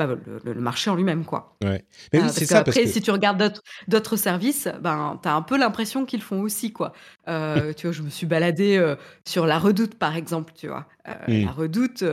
[0.07, 1.57] bah, le marché en lui-même, quoi.
[1.63, 1.85] Ouais.
[2.13, 3.55] Mais oui, parce c'est ça parce qu'après que si tu regardes
[3.89, 6.93] d'autres services, ben, tu as un peu l'impression qu'ils font aussi, quoi.
[7.29, 8.97] Heu, tu vois, je me suis baladée, heu,
[9.27, 10.87] sur La Redoute, par exemple, tu vois?
[11.27, 12.05] La Redoute,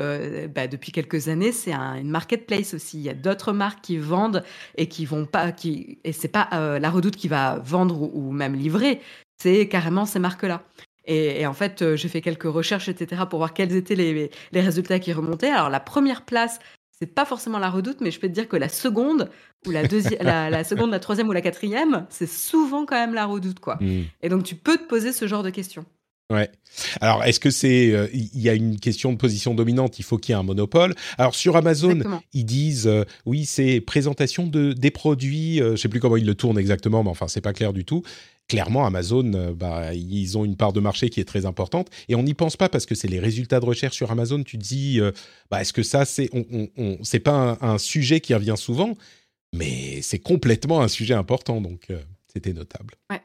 [0.55, 2.97] bah, depuis quelques années, c'est un une marketplace aussi.
[2.97, 4.43] Il y a d'autres marques qui vendent
[4.77, 6.47] et qui vont pas qui et c'est pas,
[6.79, 9.01] La Redoute qui va vendre ou ou même livrer,
[9.41, 10.63] c'est carrément ces marques-là.
[11.05, 14.29] Et et en fait, j'ai fait quelques recherches et cetera pour voir quels étaient les
[14.51, 15.49] les résultats qui remontaient.
[15.49, 16.59] Alors la 1re place,
[17.01, 19.29] c'est pas forcément La Redoute, mais je peux te dire que la seconde
[19.65, 23.13] ou la deuxi la la seconde, la 3e ou la 4e, c'est souvent quand même
[23.13, 23.77] La Redoute, quoi.
[23.81, 24.01] Mmh.
[24.21, 25.85] Et donc tu peux te poser ce genre de questions.
[26.31, 26.51] Ouais.
[27.01, 30.17] Alors, est-ce que c'est euh, il y a une question de position dominante Il faut
[30.19, 30.93] qu'il y ait un monopole.
[31.17, 32.21] Alors sur Amazon, Exactement.
[32.33, 35.59] ils disent euh, oui, c'est présentation de des produits.
[35.59, 37.83] euh, je sais plus comment ils le tournent exactement, mais enfin c'est pas clair du
[37.83, 38.03] tout.
[38.49, 42.15] Clairement, Amazon, euh, bah, ils ont une part de marché qui est très importante et
[42.15, 44.43] on n'y pense pas parce que c'est les résultats de recherche sur Amazon.
[44.43, 45.11] Tu te dis, euh,
[45.51, 48.55] bah, est-ce que ça c'est on, on, on- c'est pas un, un sujet qui revient
[48.57, 48.95] souvent,
[49.55, 51.99] mais c'est complètement un sujet important, donc euh,
[52.33, 52.95] c'était notable.
[53.11, 53.21] Ouais.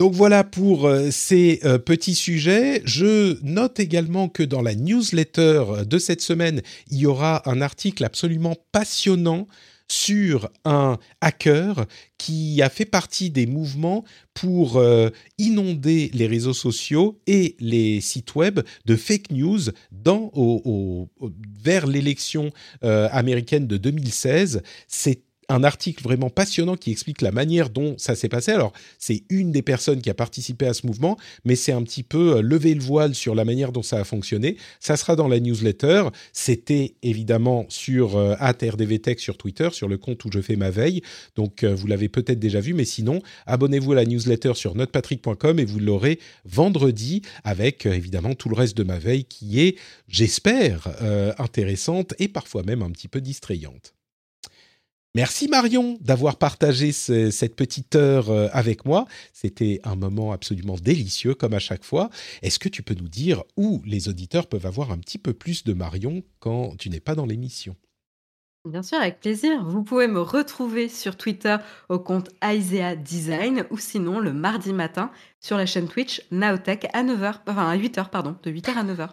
[0.00, 2.82] Donc voilà pour ces petits sujets.
[2.84, 8.04] Je note également que dans la newsletter de cette semaine, il y aura un article
[8.04, 9.46] absolument passionnant
[9.88, 11.86] sur un hacker
[12.18, 18.34] qui a fait partie des mouvements pour euh, inonder les réseaux sociaux et les sites
[18.34, 19.60] web de fake news
[21.62, 22.50] vers l'élection
[22.82, 24.62] euh, américaine de 2016.
[24.88, 28.52] C'est un article vraiment passionnant qui explique la manière dont ça s'est passé.
[28.52, 32.02] Alors, c'est une des personnes qui a participé à ce mouvement, mais c'est un petit
[32.02, 34.56] peu euh, lever le voile sur la manière dont ça a fonctionné.
[34.80, 36.04] Ça sera dans la newsletter.
[36.32, 41.02] C'était évidemment sur euh, @rdvtech sur Twitter, sur le compte où je fais ma veille.
[41.36, 45.58] Donc, euh, vous l'avez peut-être déjà vu, mais sinon, abonnez-vous à la newsletter sur notrepatrick.com
[45.58, 49.76] et vous l'aurez vendredi avec euh, évidemment tout le reste de ma veille qui est,
[50.08, 50.88] j'espère,
[51.38, 53.94] intéressante et parfois même un petit peu distrayante.
[55.16, 59.06] Merci Marion d'avoir partagé cette petite heure euh, avec moi.
[59.32, 62.10] C'était un moment absolument délicieux comme à chaque fois.
[62.42, 65.62] Est-ce que tu peux nous dire où les auditeurs peuvent avoir un petit peu plus
[65.62, 67.76] de Marion quand tu n'es pas dans l'émission?
[68.68, 69.62] Bien sûr, avec plaisir.
[69.64, 71.58] Vous pouvez me retrouver sur Twitter
[71.88, 77.04] au compte Isaiah Design ou sinon le mardi matin sur la chaîne Twitch Naotech à
[77.04, 79.08] 9h, enfin à 8h, pardon, de 8h à 9h.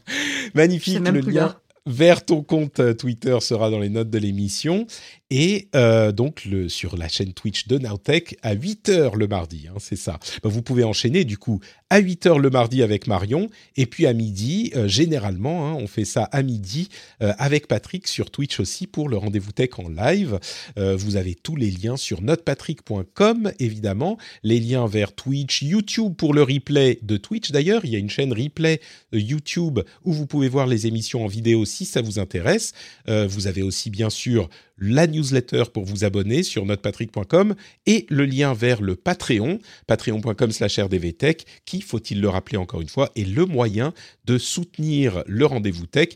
[0.54, 1.56] Magnifique, le lien
[1.86, 4.86] vers ton compte euh, Twitter sera dans les notes de l'émission
[5.30, 9.96] et euh, donc sur la chaîne Twitch de Nowtech à 8h le mardi, hein, c'est
[9.96, 10.18] ça.
[10.42, 14.12] Bah, vous pouvez enchaîner du coup à 8h le mardi avec Marion et puis à
[14.12, 16.88] midi, euh, généralement, hein, on fait ça à midi
[17.20, 20.38] euh, avec Patrick sur Twitch aussi pour le rendez-vous tech en live.
[20.78, 26.32] Euh, vous avez tous les liens sur notrepatrick.com évidemment, les liens vers Twitch, YouTube pour
[26.32, 28.80] le replay de Twitch d'ailleurs, il y a une chaîne replay
[29.12, 32.72] YouTube où vous pouvez voir les émissions en vidéo si ça vous intéresse.
[33.06, 34.48] vous avez aussi bien sûr
[34.80, 37.54] la newsletter pour vous abonner sur notrepatrick.com
[37.86, 42.88] et le lien vers le Patreon, patreon.com slash rdvtech, qui, faut-il le rappeler encore une
[42.88, 43.92] fois, est le moyen
[44.24, 46.08] de soutenir le rendez-vous tech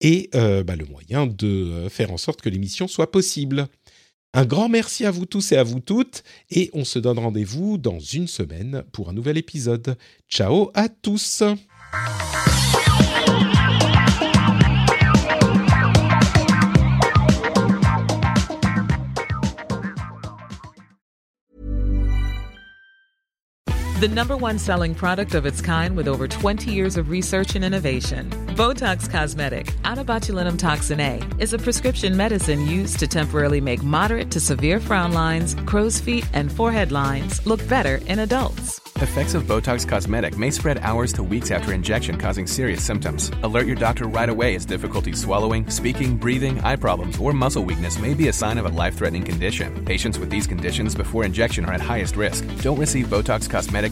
[0.00, 3.68] et euh, bah, le moyen de euh, faire en sorte que l'émission soit possible.
[4.34, 7.76] Un grand merci à vous tous et à vous toutes, et on se donne rendez-vous
[7.76, 9.96] dans une semaine pour un nouvel épisode.
[10.28, 11.42] Ciao à tous
[24.02, 27.64] The number one selling product of its kind with over 20 years of research and
[27.64, 28.28] innovation.
[28.56, 33.84] Botox Cosmetic, out of botulinum toxin A, is a prescription medicine used to temporarily make
[33.84, 38.80] moderate to severe frown lines, crow's feet, and forehead lines look better in adults.
[39.02, 43.32] Effects of Botox Cosmetic may spread hours to weeks after injection, causing serious symptoms.
[43.42, 47.98] Alert your doctor right away as difficulty swallowing, speaking, breathing, eye problems, or muscle weakness
[47.98, 49.84] may be a sign of a life threatening condition.
[49.84, 52.44] Patients with these conditions before injection are at highest risk.
[52.58, 53.91] Don't receive Botox Cosmetic